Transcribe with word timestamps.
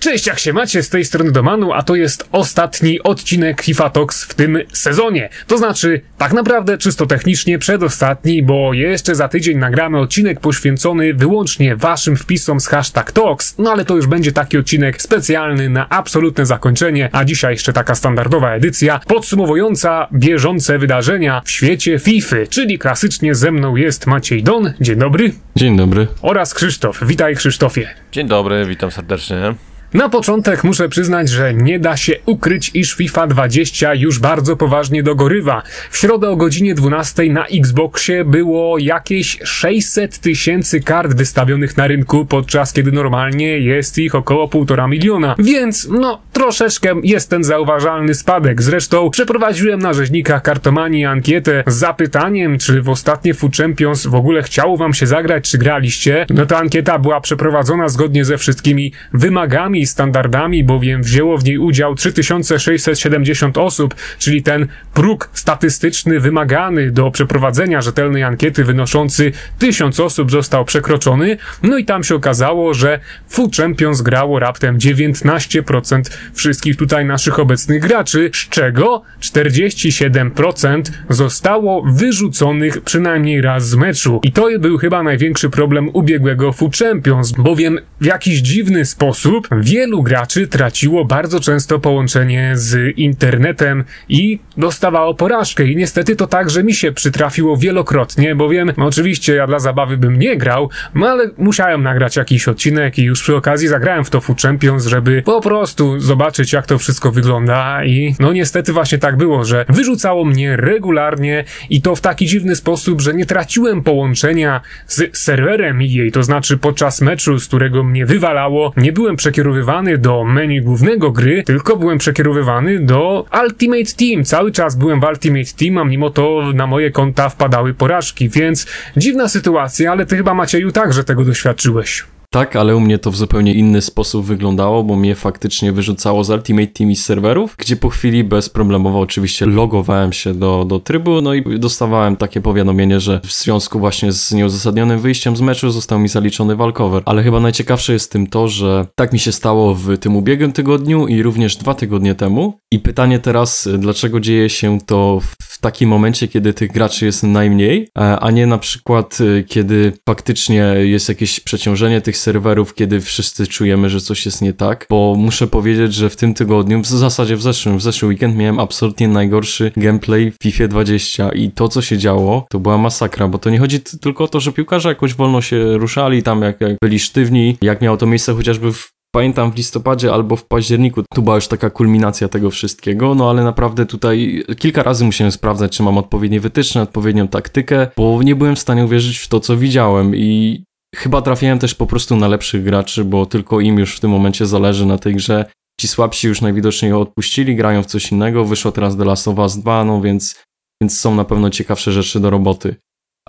Cześć, 0.00 0.26
jak 0.26 0.38
się 0.38 0.52
macie? 0.52 0.82
Z 0.82 0.88
tej 0.88 1.04
strony 1.04 1.32
Domanu, 1.32 1.72
a 1.72 1.82
to 1.82 1.94
jest 1.94 2.28
ostatni 2.32 3.02
odcinek 3.02 3.62
FIFA 3.62 3.90
Talks 3.90 4.24
w 4.24 4.34
tym 4.34 4.58
sezonie. 4.72 5.28
To 5.46 5.58
znaczy, 5.58 6.00
tak 6.18 6.32
naprawdę 6.32 6.78
czysto 6.78 7.06
technicznie 7.06 7.58
przedostatni, 7.58 8.42
bo 8.42 8.74
jeszcze 8.74 9.14
za 9.14 9.28
tydzień 9.28 9.58
nagramy 9.58 9.98
odcinek 9.98 10.40
poświęcony 10.40 11.14
wyłącznie 11.14 11.76
waszym 11.76 12.16
wpisom 12.16 12.60
z 12.60 12.66
hashtag 12.66 13.12
Talks, 13.12 13.54
no 13.58 13.72
ale 13.72 13.84
to 13.84 13.96
już 13.96 14.06
będzie 14.06 14.32
taki 14.32 14.58
odcinek 14.58 15.02
specjalny 15.02 15.70
na 15.70 15.88
absolutne 15.88 16.46
zakończenie, 16.46 17.08
a 17.12 17.24
dzisiaj 17.24 17.52
jeszcze 17.52 17.72
taka 17.72 17.94
standardowa 17.94 18.50
edycja 18.50 19.00
podsumowująca 19.06 20.08
bieżące 20.12 20.78
wydarzenia 20.78 21.42
w 21.44 21.50
świecie 21.50 21.98
FIFA, 21.98 22.36
czyli 22.50 22.78
klasycznie 22.78 23.34
ze 23.34 23.52
mną 23.52 23.76
jest 23.76 24.06
Maciej 24.06 24.42
Don, 24.42 24.72
dzień 24.80 24.98
dobry. 24.98 25.32
Dzień 25.56 25.76
dobry. 25.76 26.06
Oraz 26.22 26.54
Krzysztof, 26.54 27.00
witaj 27.06 27.36
Krzysztofie. 27.36 27.88
Dzień 28.12 28.28
dobry, 28.28 28.66
witam 28.66 28.90
serdecznie. 28.90 29.54
Na 29.94 30.08
początek 30.08 30.64
muszę 30.64 30.88
przyznać, 30.88 31.28
że 31.28 31.54
nie 31.54 31.78
da 31.78 31.96
się 31.96 32.12
ukryć, 32.26 32.70
iż 32.74 32.94
FIFA 32.94 33.26
20 33.26 33.94
już 33.94 34.18
bardzo 34.18 34.56
poważnie 34.56 35.02
dogorywa. 35.02 35.62
W 35.90 35.96
środę 35.96 36.28
o 36.28 36.36
godzinie 36.36 36.74
12 36.74 37.32
na 37.32 37.46
Xboxie 37.46 38.24
było 38.24 38.78
jakieś 38.78 39.38
600 39.44 40.18
tysięcy 40.18 40.80
kart 40.80 41.14
wystawionych 41.14 41.76
na 41.76 41.86
rynku, 41.86 42.26
podczas 42.26 42.72
kiedy 42.72 42.92
normalnie 42.92 43.58
jest 43.58 43.98
ich 43.98 44.14
około 44.14 44.46
1,5 44.46 44.88
miliona. 44.88 45.34
Więc, 45.38 45.88
no, 45.90 46.20
troszeczkę 46.32 46.94
jest 47.02 47.30
ten 47.30 47.44
zauważalny 47.44 48.14
spadek. 48.14 48.62
Zresztą 48.62 49.10
przeprowadziłem 49.10 49.82
na 49.82 49.92
rzeźnikach 49.92 50.42
kartomanii 50.42 51.04
ankietę 51.04 51.64
z 51.66 51.74
zapytaniem, 51.74 52.58
czy 52.58 52.82
w 52.82 52.88
ostatnie 52.88 53.34
Food 53.34 53.56
Champions 53.56 54.06
w 54.06 54.14
ogóle 54.14 54.42
chciało 54.42 54.76
wam 54.76 54.94
się 54.94 55.06
zagrać, 55.06 55.50
czy 55.50 55.58
graliście. 55.58 56.26
No 56.30 56.46
ta 56.46 56.58
ankieta 56.58 56.98
była 56.98 57.20
przeprowadzona 57.20 57.88
zgodnie 57.88 58.24
ze 58.24 58.38
wszystkimi 58.38 58.92
wymagami 59.12 59.79
i 59.80 59.86
standardami, 59.86 60.64
bowiem 60.64 61.02
wzięło 61.02 61.38
w 61.38 61.44
niej 61.44 61.58
udział 61.58 61.94
3670 61.94 63.58
osób, 63.58 63.94
czyli 64.18 64.42
ten 64.42 64.66
próg 64.94 65.30
statystyczny 65.32 66.20
wymagany 66.20 66.90
do 66.90 67.10
przeprowadzenia 67.10 67.80
rzetelnej 67.80 68.22
ankiety 68.22 68.64
wynoszący 68.64 69.32
1000 69.58 70.00
osób 70.00 70.30
został 70.30 70.64
przekroczony. 70.64 71.36
No 71.62 71.78
i 71.78 71.84
tam 71.84 72.04
się 72.04 72.14
okazało, 72.14 72.74
że 72.74 73.00
Food 73.28 73.56
Champions 73.56 74.02
grało 74.02 74.38
raptem 74.38 74.78
19% 74.78 76.02
wszystkich 76.34 76.76
tutaj 76.76 77.04
naszych 77.04 77.38
obecnych 77.38 77.82
graczy, 77.82 78.30
z 78.34 78.48
czego 78.48 79.02
47% 79.20 80.82
zostało 81.08 81.82
wyrzuconych 81.82 82.80
przynajmniej 82.80 83.40
raz 83.40 83.68
z 83.68 83.74
meczu. 83.74 84.20
I 84.22 84.32
to 84.32 84.48
był 84.58 84.78
chyba 84.78 85.02
największy 85.02 85.50
problem 85.50 85.90
ubiegłego 85.92 86.52
Food 86.52 86.76
Champions, 86.76 87.32
bowiem 87.32 87.78
w 88.00 88.04
jakiś 88.04 88.38
dziwny 88.38 88.84
sposób 88.84 89.48
wielu 89.70 90.02
graczy 90.02 90.46
traciło 90.46 91.04
bardzo 91.04 91.40
często 91.40 91.78
połączenie 91.78 92.52
z 92.54 92.98
internetem 92.98 93.84
i 94.08 94.38
dostawało 94.56 95.14
porażkę. 95.14 95.64
I 95.64 95.76
niestety 95.76 96.16
to 96.16 96.26
także 96.26 96.64
mi 96.64 96.74
się 96.74 96.92
przytrafiło 96.92 97.56
wielokrotnie, 97.56 98.34
bowiem 98.34 98.72
oczywiście 98.76 99.34
ja 99.34 99.46
dla 99.46 99.58
zabawy 99.58 99.96
bym 99.96 100.18
nie 100.18 100.36
grał, 100.36 100.70
no 100.94 101.08
ale 101.08 101.30
musiałem 101.38 101.82
nagrać 101.82 102.16
jakiś 102.16 102.48
odcinek 102.48 102.98
i 102.98 103.02
już 103.02 103.22
przy 103.22 103.36
okazji 103.36 103.68
zagrałem 103.68 104.04
w 104.04 104.10
to 104.10 104.20
Champions, 104.42 104.86
żeby 104.86 105.22
po 105.22 105.40
prostu 105.40 106.00
zobaczyć 106.00 106.52
jak 106.52 106.66
to 106.66 106.78
wszystko 106.78 107.12
wygląda 107.12 107.84
i 107.84 108.14
no 108.18 108.32
niestety 108.32 108.72
właśnie 108.72 108.98
tak 108.98 109.16
było, 109.16 109.44
że 109.44 109.64
wyrzucało 109.68 110.24
mnie 110.24 110.56
regularnie 110.56 111.44
i 111.70 111.82
to 111.82 111.96
w 111.96 112.00
taki 112.00 112.26
dziwny 112.26 112.56
sposób, 112.56 113.00
że 113.00 113.14
nie 113.14 113.26
traciłem 113.26 113.82
połączenia 113.82 114.60
z 114.86 115.18
serwerem 115.18 115.80
EA, 115.80 116.10
to 116.12 116.22
znaczy 116.22 116.58
podczas 116.58 117.00
meczu, 117.00 117.38
z 117.38 117.48
którego 117.48 117.84
mnie 117.84 118.06
wywalało, 118.06 118.72
nie 118.76 118.92
byłem 118.92 119.16
przekierowywany 119.60 119.98
do 119.98 120.24
menu 120.24 120.60
głównego 120.60 121.10
gry, 121.10 121.42
tylko 121.42 121.76
byłem 121.76 121.98
przekierowywany 121.98 122.78
do 122.78 123.26
Ultimate 123.42 123.92
Team. 123.98 124.24
Cały 124.24 124.52
czas 124.52 124.76
byłem 124.76 125.00
w 125.00 125.04
Ultimate 125.04 125.52
Team, 125.58 125.78
a 125.78 125.84
mimo 125.84 126.10
to 126.10 126.52
na 126.54 126.66
moje 126.66 126.90
konta 126.90 127.28
wpadały 127.28 127.74
porażki, 127.74 128.28
więc 128.28 128.66
dziwna 128.96 129.28
sytuacja, 129.28 129.92
ale 129.92 130.06
ty 130.06 130.16
chyba 130.16 130.34
Macieju 130.34 130.72
także 130.72 131.04
tego 131.04 131.24
doświadczyłeś. 131.24 132.04
Tak, 132.32 132.56
ale 132.56 132.76
u 132.76 132.80
mnie 132.80 132.98
to 132.98 133.10
w 133.10 133.16
zupełnie 133.16 133.54
inny 133.54 133.82
sposób 133.82 134.26
wyglądało, 134.26 134.84
bo 134.84 134.96
mnie 134.96 135.14
faktycznie 135.14 135.72
wyrzucało 135.72 136.24
z 136.24 136.30
Ultimate 136.30 136.66
Team 136.66 136.90
i 136.90 136.96
z 136.96 137.04
serwerów, 137.04 137.54
gdzie 137.58 137.76
po 137.76 137.88
chwili 137.88 138.24
bezproblemowo 138.24 139.00
oczywiście 139.00 139.46
logowałem 139.46 140.12
się 140.12 140.34
do, 140.34 140.64
do 140.64 140.80
trybu, 140.80 141.20
no 141.20 141.34
i 141.34 141.58
dostawałem 141.58 142.16
takie 142.16 142.40
powiadomienie, 142.40 143.00
że 143.00 143.20
w 143.24 143.32
związku 143.32 143.78
właśnie 143.78 144.12
z 144.12 144.32
nieuzasadnionym 144.32 145.00
wyjściem 145.00 145.36
z 145.36 145.40
meczu 145.40 145.70
został 145.70 145.98
mi 145.98 146.08
zaliczony 146.08 146.56
walkover. 146.56 147.02
Ale 147.06 147.22
chyba 147.22 147.40
najciekawsze 147.40 147.92
jest 147.92 148.12
tym 148.12 148.26
to, 148.26 148.48
że 148.48 148.86
tak 148.94 149.12
mi 149.12 149.18
się 149.18 149.32
stało 149.32 149.74
w 149.74 149.98
tym 149.98 150.16
ubiegłym 150.16 150.52
tygodniu 150.52 151.06
i 151.06 151.22
również 151.22 151.56
dwa 151.56 151.74
tygodnie 151.74 152.14
temu. 152.14 152.58
I 152.72 152.78
pytanie 152.78 153.18
teraz, 153.18 153.68
dlaczego 153.78 154.20
dzieje 154.20 154.50
się 154.50 154.78
to 154.86 155.20
w 155.42 155.58
takim 155.60 155.88
momencie, 155.88 156.28
kiedy 156.28 156.54
tych 156.54 156.72
graczy 156.72 157.06
jest 157.06 157.22
najmniej, 157.22 157.88
a 158.20 158.30
nie 158.30 158.46
na 158.46 158.58
przykład 158.58 159.18
kiedy 159.46 159.92
faktycznie 160.08 160.74
jest 160.82 161.08
jakieś 161.08 161.40
przeciążenie 161.40 162.00
tych 162.00 162.19
serwerów, 162.20 162.74
kiedy 162.74 163.00
wszyscy 163.00 163.46
czujemy, 163.46 163.90
że 163.90 164.00
coś 164.00 164.26
jest 164.26 164.42
nie 164.42 164.52
tak, 164.52 164.86
bo 164.90 165.14
muszę 165.18 165.46
powiedzieć, 165.46 165.94
że 165.94 166.10
w 166.10 166.16
tym 166.16 166.34
tygodniu, 166.34 166.80
w 166.82 166.86
zasadzie 166.86 167.36
w 167.36 167.42
zeszłym, 167.42 167.78
w 167.78 167.82
zeszły 167.82 168.08
weekend 168.08 168.36
miałem 168.36 168.60
absolutnie 168.60 169.08
najgorszy 169.08 169.72
gameplay 169.76 170.30
w 170.30 170.36
FIFA 170.42 170.68
20 170.68 171.28
i 171.28 171.50
to, 171.50 171.68
co 171.68 171.82
się 171.82 171.98
działo, 171.98 172.46
to 172.50 172.60
była 172.60 172.78
masakra, 172.78 173.28
bo 173.28 173.38
to 173.38 173.50
nie 173.50 173.58
chodzi 173.58 173.80
tylko 173.80 174.24
o 174.24 174.28
to, 174.28 174.40
że 174.40 174.52
piłkarze 174.52 174.88
jakoś 174.88 175.14
wolno 175.14 175.40
się 175.40 175.78
ruszali, 175.78 176.22
tam 176.22 176.42
jak, 176.42 176.60
jak 176.60 176.76
byli 176.82 176.98
sztywni, 176.98 177.56
jak 177.62 177.80
miało 177.80 177.96
to 177.96 178.06
miejsce 178.06 178.34
chociażby 178.34 178.72
w 178.72 178.90
Pamiętam 179.12 179.52
w 179.52 179.56
listopadzie 179.56 180.12
albo 180.12 180.36
w 180.36 180.44
październiku, 180.44 181.02
tu 181.14 181.22
była 181.22 181.34
już 181.34 181.48
taka 181.48 181.70
kulminacja 181.70 182.28
tego 182.28 182.50
wszystkiego, 182.50 183.14
no 183.14 183.30
ale 183.30 183.44
naprawdę 183.44 183.86
tutaj 183.86 184.44
kilka 184.58 184.82
razy 184.82 185.04
musiałem 185.04 185.32
sprawdzać, 185.32 185.76
czy 185.76 185.82
mam 185.82 185.98
odpowiednie 185.98 186.40
wytyczne, 186.40 186.82
odpowiednią 186.82 187.28
taktykę, 187.28 187.86
bo 187.96 188.22
nie 188.22 188.36
byłem 188.36 188.56
w 188.56 188.58
stanie 188.58 188.84
uwierzyć 188.84 189.18
w 189.18 189.28
to, 189.28 189.40
co 189.40 189.56
widziałem 189.56 190.16
i 190.16 190.62
Chyba 190.96 191.22
trafiłem 191.22 191.58
też 191.58 191.74
po 191.74 191.86
prostu 191.86 192.16
na 192.16 192.28
lepszych 192.28 192.64
graczy, 192.64 193.04
bo 193.04 193.26
tylko 193.26 193.60
im 193.60 193.78
już 193.78 193.96
w 193.96 194.00
tym 194.00 194.10
momencie 194.10 194.46
zależy 194.46 194.86
na 194.86 194.98
tej 194.98 195.14
grze. 195.14 195.44
Ci 195.80 195.88
słabsi 195.88 196.26
już 196.26 196.40
najwidoczniej 196.40 196.92
odpuścili, 196.92 197.56
grają 197.56 197.82
w 197.82 197.86
coś 197.86 198.12
innego. 198.12 198.44
Wyszło 198.44 198.72
teraz 198.72 198.96
The 198.96 199.04
Last 199.04 199.28
of 199.28 199.38
Us 199.38 199.58
2, 199.58 199.84
no 199.84 200.00
więc, 200.00 200.44
więc 200.82 201.00
są 201.00 201.14
na 201.14 201.24
pewno 201.24 201.50
ciekawsze 201.50 201.92
rzeczy 201.92 202.20
do 202.20 202.30
roboty 202.30 202.76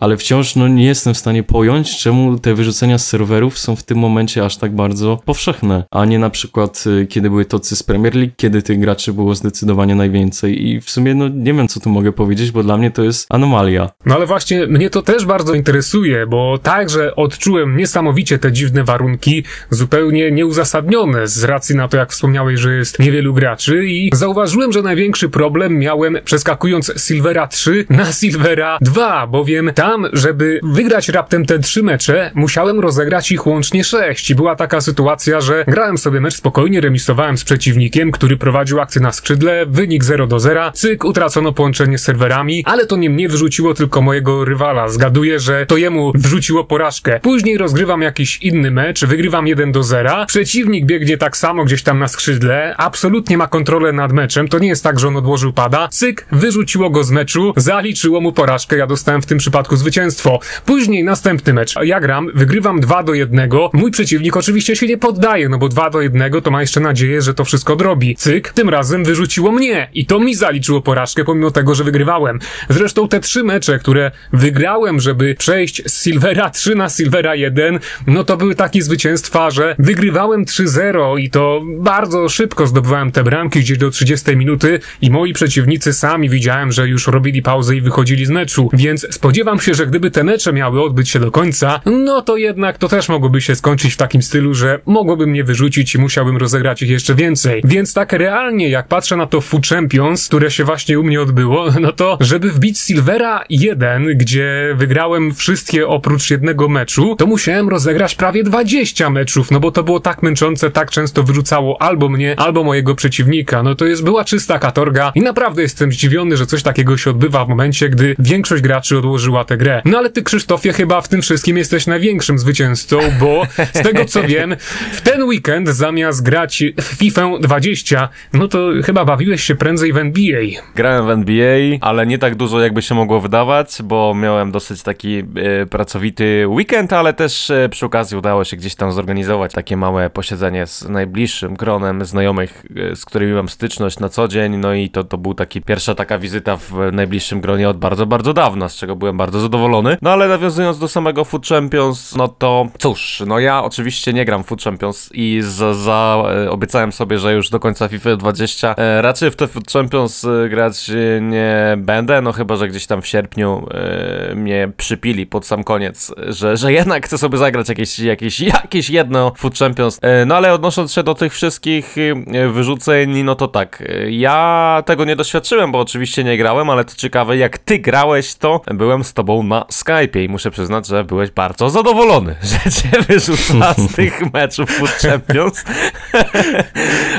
ale 0.02 0.18
wciąż 0.18 0.56
no, 0.56 0.68
nie 0.68 0.86
jestem 0.86 1.14
w 1.14 1.18
stanie 1.18 1.44
pojąć, 1.44 1.98
czemu 1.98 2.40
te 2.40 2.54
wyrzucenia 2.54 2.98
z 2.98 3.08
serwerów 3.08 3.58
są 3.58 3.76
w 3.76 3.84
tym 3.84 3.98
momencie 3.98 4.46
aż 4.46 4.58
tak 4.58 4.76
bardzo 4.76 5.20
powszechne, 5.26 5.84
a 5.92 6.06
nie 6.06 6.20
na 6.20 6.30
przykład 6.30 6.84
y, 7.02 7.08
kiedy 7.08 7.30
były 7.30 7.46
tocy 7.46 7.76
z 7.76 7.84
Premier 7.84 8.16
League, 8.16 8.34
kiedy 8.38 8.62
tych 8.62 8.80
graczy 8.80 9.14
było 9.14 9.36
zdecydowanie 9.36 9.96
najwięcej 9.96 10.68
i 10.68 10.82
w 10.82 10.90
sumie 10.90 11.16
no 11.16 11.28
nie 11.28 11.54
wiem 11.54 11.68
co 11.68 11.80
tu 11.80 11.90
mogę 11.90 12.12
powiedzieć, 12.12 12.52
bo 12.52 12.64
dla 12.64 12.78
mnie 12.78 12.92
to 12.92 13.04
jest 13.04 13.28
anomalia. 13.30 13.90
No 14.06 14.16
ale 14.16 14.26
właśnie 14.26 14.68
mnie 14.68 14.90
to 14.90 15.02
też 15.02 15.26
bardzo 15.26 15.54
interesuje, 15.54 16.28
bo 16.28 16.58
także 16.64 17.16
odczułem 17.16 17.78
niesamowicie 17.78 18.40
te 18.40 18.52
dziwne 18.52 18.84
warunki, 18.84 19.44
zupełnie 19.70 20.32
nieuzasadnione 20.32 21.28
z 21.28 21.44
racji 21.44 21.76
na 21.76 21.88
to, 21.88 21.98
jak 21.98 22.12
wspomniałeś, 22.12 22.60
że 22.60 22.74
jest 22.74 23.00
niewielu 23.00 23.34
graczy 23.34 23.86
i 23.86 24.10
zauważyłem, 24.14 24.72
że 24.72 24.82
największy 24.82 25.30
problem 25.30 25.80
miałem 25.80 26.18
przeskakując 26.26 26.94
Silvera 26.98 27.48
3 27.48 27.86
na 27.90 28.14
Silvera 28.14 28.78
2, 28.82 29.28
bowiem 29.28 29.72
tam, 29.76 29.91
żeby 30.14 30.60
wygrać 30.64 31.10
raptem 31.10 31.46
te 31.46 31.60
trzy 31.60 31.84
mecze, 31.84 32.32
musiałem 32.36 32.80
rozegrać 32.80 33.32
ich 33.32 33.48
łącznie 33.48 33.84
sześć. 33.84 34.30
I 34.30 34.36
była 34.36 34.56
taka 34.56 34.82
sytuacja, 34.82 35.42
że 35.42 35.66
grałem 35.68 35.98
sobie 35.98 36.22
mecz 36.22 36.34
spokojnie, 36.34 36.82
remisowałem 36.82 37.38
z 37.38 37.44
przeciwnikiem, 37.44 38.12
który 38.12 38.38
prowadził 38.38 38.80
akcję 38.80 39.02
na 39.02 39.12
skrzydle, 39.12 39.66
wynik 39.66 40.04
0 40.04 40.28
do 40.28 40.40
0, 40.40 40.72
cyk, 40.72 41.06
utracono 41.06 41.54
połączenie 41.54 41.98
z 41.98 42.04
serwerami, 42.04 42.64
ale 42.66 42.86
to 42.86 42.96
nie 42.96 43.10
mnie 43.10 43.30
wrzuciło, 43.30 43.74
tylko 43.74 44.02
mojego 44.02 44.46
rywala. 44.46 44.90
Zgaduję, 44.90 45.40
że 45.40 45.66
to 45.66 45.78
jemu 45.78 46.12
wrzuciło 46.16 46.64
porażkę. 46.64 47.20
Później 47.20 47.58
rozgrywam 47.58 48.02
jakiś 48.02 48.38
inny 48.38 48.72
mecz, 48.72 49.06
wygrywam 49.06 49.48
1 49.48 49.72
do 49.72 49.84
0, 49.84 50.26
przeciwnik 50.26 50.86
biegnie 50.86 51.18
tak 51.18 51.38
samo 51.38 51.66
gdzieś 51.66 51.84
tam 51.84 52.00
na 52.00 52.08
skrzydle, 52.08 52.76
absolutnie 52.78 53.38
ma 53.38 53.48
kontrolę 53.48 53.94
nad 53.94 54.14
meczem, 54.14 54.48
to 54.48 54.60
nie 54.60 54.68
jest 54.68 54.84
tak, 54.84 55.00
że 55.00 55.08
on 55.08 55.18
odłożył 55.18 55.54
pada, 55.54 55.88
cyk, 55.88 56.28
wyrzuciło 56.32 56.90
go 56.90 57.04
z 57.04 57.12
meczu, 57.12 57.54
zaliczyło 57.58 58.22
mu 58.22 58.32
porażkę, 58.32 58.78
ja 58.78 58.88
dostałem 58.88 59.22
w 59.22 59.26
tym 59.26 59.38
przypadku 59.38 59.78
zwycięstwo. 59.82 60.40
Później 60.66 61.04
następny 61.04 61.54
mecz. 61.54 61.76
Ja 61.84 62.00
gram, 62.00 62.30
wygrywam 62.34 62.80
2 62.80 63.04
do 63.04 63.14
1. 63.14 63.50
Mój 63.74 63.92
przeciwnik 63.92 64.38
oczywiście 64.38 64.76
się 64.76 64.88
nie 64.88 64.98
poddaje, 64.98 65.50
no 65.50 65.58
bo 65.58 65.70
2 65.70 65.90
do 65.90 66.02
1 66.02 66.42
to 66.42 66.52
ma 66.52 66.62
jeszcze 66.62 66.80
nadzieję, 66.80 67.22
że 67.22 67.34
to 67.34 67.46
wszystko 67.46 67.74
odrobi. 67.74 68.16
Cyk, 68.16 68.54
tym 68.54 68.70
razem 68.70 69.04
wyrzuciło 69.04 69.52
mnie 69.52 69.90
i 69.94 70.06
to 70.06 70.20
mi 70.20 70.36
zaliczyło 70.36 70.82
porażkę, 70.82 71.24
pomimo 71.24 71.52
tego, 71.52 71.76
że 71.76 71.84
wygrywałem. 71.84 72.40
Zresztą 72.70 73.08
te 73.08 73.20
trzy 73.20 73.44
mecze, 73.44 73.80
które 73.80 74.12
wygrałem, 74.34 75.00
żeby 75.00 75.36
przejść 75.36 75.84
z 75.86 76.04
Silvera 76.04 76.50
3 76.62 76.76
na 76.76 76.90
Silvera 76.90 77.36
1, 77.36 77.80
no 78.08 78.24
to 78.24 78.38
były 78.38 78.56
takie 78.56 78.82
zwycięstwa, 78.82 79.52
że 79.52 79.76
wygrywałem 79.80 80.46
3-0 80.46 81.20
i 81.20 81.30
to 81.30 81.62
bardzo 81.78 82.30
szybko 82.30 82.68
zdobywałem 82.68 83.12
te 83.12 83.24
bramki 83.24 83.60
gdzieś 83.60 83.78
do 83.78 83.90
30 83.90 84.38
minuty 84.38 84.80
i 85.02 85.12
moi 85.12 85.34
przeciwnicy 85.34 85.94
sami 85.94 86.30
widziałem, 86.30 86.72
że 86.72 86.88
już 86.88 87.08
robili 87.08 87.42
pauzę 87.42 87.76
i 87.76 87.82
wychodzili 87.82 88.26
z 88.26 88.30
meczu, 88.30 88.70
więc 88.74 89.08
spodziewam 89.12 89.60
się, 89.64 89.74
że 89.74 89.88
gdyby 89.88 90.12
te 90.12 90.24
mecze 90.24 90.54
miały 90.54 90.84
odbyć 90.84 91.10
się 91.10 91.20
do 91.20 91.32
końca, 91.32 91.82
no 91.86 92.22
to 92.22 92.38
jednak 92.38 92.78
to 92.78 92.88
też 92.88 93.10
mogłoby 93.10 93.42
się 93.42 93.56
skończyć 93.56 93.94
w 93.94 93.98
takim 93.98 94.22
stylu, 94.22 94.54
że 94.54 94.80
mogłoby 94.86 95.28
mnie 95.28 95.44
wyrzucić 95.44 95.96
i 95.96 96.00
musiałbym 96.00 96.38
rozegrać 96.38 96.82
ich 96.82 96.90
jeszcze 96.90 97.16
więcej. 97.16 97.62
Więc 97.66 97.94
tak 97.94 98.14
realnie, 98.14 98.70
jak 98.70 98.88
patrzę 98.88 99.18
na 99.18 99.28
to 99.28 99.42
Food 99.42 99.68
Champions, 99.68 100.28
które 100.28 100.52
się 100.52 100.64
właśnie 100.64 101.00
u 101.00 101.04
mnie 101.04 101.22
odbyło, 101.22 101.66
no 101.82 101.92
to 101.92 102.18
żeby 102.20 102.52
wbić 102.52 102.80
Silvera 102.80 103.44
1, 103.50 104.18
gdzie 104.18 104.76
wygrałem 104.78 105.34
wszystkie 105.34 105.88
oprócz 105.88 106.32
jednego 106.32 106.70
meczu, 106.70 107.16
to 107.16 107.26
musiałem 107.26 107.70
rozegrać 107.70 108.16
prawie 108.16 108.44
20 108.44 109.10
meczów, 109.10 109.52
no 109.52 109.60
bo 109.60 109.72
to 109.72 109.84
było 109.84 110.00
tak 110.00 110.24
męczące, 110.24 110.72
tak 110.72 110.92
często 110.92 111.24
wyrzucało 111.24 111.82
albo 111.82 112.10
mnie, 112.10 112.36
albo 112.40 112.64
mojego 112.64 112.96
przeciwnika. 112.96 113.64
No 113.64 113.76
to 113.76 113.86
jest 113.86 114.04
była 114.04 114.26
czysta 114.26 114.60
katorga 114.60 115.12
i 115.16 115.22
naprawdę 115.22 115.62
jestem 115.62 115.92
zdziwiony, 115.92 116.38
że 116.38 116.46
coś 116.46 116.64
takiego 116.64 116.98
się 116.98 117.10
odbywa 117.10 117.46
w 117.46 117.50
momencie, 117.50 117.90
gdy 117.90 118.16
większość 118.20 118.64
graczy 118.64 118.98
odłożyła 118.98 119.46
tę 119.52 119.58
grę. 119.58 119.82
No 119.86 119.98
ale 119.98 120.10
ty, 120.10 120.24
Krzysztofie, 120.24 120.74
chyba 120.74 121.02
w 121.02 121.08
tym 121.08 121.22
wszystkim 121.22 121.58
jesteś 121.58 121.88
największym 121.88 122.40
zwycięzcą, 122.40 123.00
bo 123.20 123.44
z 123.74 123.82
tego 123.82 124.06
co 124.06 124.24
wiem, 124.24 124.56
w 124.92 125.02
ten 125.02 125.24
weekend 125.24 125.70
zamiast 125.70 126.24
grać 126.24 126.64
w 126.82 126.84
FIFA 126.84 127.30
20, 127.40 128.10
no 128.34 128.48
to 128.48 128.70
chyba 128.86 129.06
bawiłeś 129.06 129.44
się 129.44 129.56
prędzej 129.56 129.94
w 129.94 129.98
NBA. 129.98 130.42
Grałem 130.76 131.08
w 131.08 131.10
NBA, 131.10 131.78
ale 131.82 132.08
nie 132.08 132.18
tak 132.18 132.36
dużo 132.36 132.60
jakby 132.60 132.82
się 132.82 132.96
mogło 132.96 133.20
wydawać, 133.20 133.78
bo 133.84 134.14
miałem 134.16 134.52
dosyć 134.52 134.84
taki 134.84 135.18
e, 135.18 135.66
pracowity 135.66 136.48
weekend, 136.48 136.94
ale 136.94 137.14
też 137.14 137.50
e, 137.50 137.70
przy 137.70 137.86
okazji 137.86 138.18
udało 138.18 138.44
się 138.44 138.58
gdzieś 138.58 138.76
tam 138.76 138.92
zorganizować 138.92 139.54
takie 139.54 139.78
małe 139.78 140.10
posiedzenie 140.10 140.68
z 140.68 140.90
najbliższym 140.90 141.54
gronem 141.54 142.06
znajomych, 142.06 142.66
e, 142.92 142.96
z 142.96 143.06
którymi 143.06 143.34
mam 143.34 143.50
styczność 143.50 144.00
na 144.00 144.10
co 144.10 144.28
dzień, 144.28 144.58
no 144.58 144.74
i 144.74 144.90
to, 144.90 145.04
to 145.04 145.18
był 145.18 145.34
taki 145.34 145.62
pierwsza 145.62 145.96
taka 145.96 146.20
wizyta 146.20 146.58
w 146.58 146.74
najbliższym 146.92 147.42
gronie 147.42 147.70
od 147.70 147.78
bardzo, 147.78 148.06
bardzo 148.06 148.34
dawna, 148.34 148.70
z 148.70 148.76
czego 148.76 148.96
byłem 148.96 149.18
bardzo 149.18 149.41
zadowolony. 149.42 149.98
No 150.02 150.10
ale 150.10 150.28
nawiązując 150.28 150.80
do 150.80 150.88
samego 150.88 151.26
Food 151.26 151.48
Champions, 151.48 152.16
no 152.16 152.28
to 152.28 152.68
cóż, 152.80 153.24
no 153.28 153.40
ja 153.40 153.64
oczywiście 153.64 154.14
nie 154.14 154.26
gram 154.26 154.44
Food 154.44 154.64
Champions 154.64 155.10
i 155.14 155.40
za, 155.42 155.74
za 155.74 156.24
e, 156.46 156.52
obiecałem 156.52 156.92
sobie, 156.92 157.20
że 157.20 157.34
już 157.34 157.50
do 157.50 157.60
końca 157.60 157.88
FIFA 157.88 158.16
20 158.16 158.76
e, 158.78 159.02
raczej 159.02 159.32
w 159.32 159.36
te 159.36 159.48
Food 159.48 159.72
Champions 159.72 160.26
e, 160.26 160.50
grać 160.50 160.92
nie 161.22 161.78
będę, 161.78 162.22
no 162.22 162.32
chyba, 162.32 162.56
że 162.56 162.68
gdzieś 162.68 162.88
tam 162.88 163.02
w 163.02 163.08
sierpniu 163.08 163.68
e, 163.72 164.36
mnie 164.36 164.72
przypili 164.78 165.26
pod 165.26 165.46
sam 165.46 165.64
koniec, 165.64 166.14
że, 166.28 166.58
że 166.58 166.74
jednak 166.74 167.06
chcę 167.06 167.18
sobie 167.18 167.38
zagrać 167.38 167.70
jakieś, 167.70 168.00
jakieś, 168.00 168.40
jakieś 168.40 168.90
jedno 168.90 169.34
Food 169.38 169.58
Champions. 169.58 170.00
E, 170.02 170.26
no 170.26 170.36
ale 170.36 170.54
odnosząc 170.54 170.94
się 170.94 171.04
do 171.04 171.16
tych 171.16 171.34
wszystkich 171.34 171.96
e, 172.34 172.48
wyrzuceń, 172.48 173.24
no 173.24 173.36
to 173.36 173.48
tak, 173.48 173.84
ja 174.10 174.84
tego 174.86 175.06
nie 175.06 175.16
doświadczyłem, 175.16 175.72
bo 175.72 175.80
oczywiście 175.80 176.24
nie 176.24 176.38
grałem, 176.38 176.70
ale 176.70 176.86
to 176.86 176.96
ciekawe, 176.96 177.38
jak 177.38 177.58
ty 177.58 177.80
grałeś, 177.80 178.36
to 178.36 178.62
byłem 178.74 179.04
z 179.04 179.14
tobą 179.14 179.31
na 179.44 179.62
Skype'ie 179.62 180.24
i 180.24 180.30
muszę 180.30 180.52
przyznać, 180.52 180.88
że 180.88 181.04
byłeś 181.04 181.32
bardzo 181.32 181.70
zadowolony, 181.70 182.36
że 182.52 182.72
cię 182.72 182.90
wyrzuca 183.08 183.74
z 183.74 183.96
tych 183.96 184.34
meczów 184.34 184.72
Food 184.72 184.92
Champions. 184.92 185.64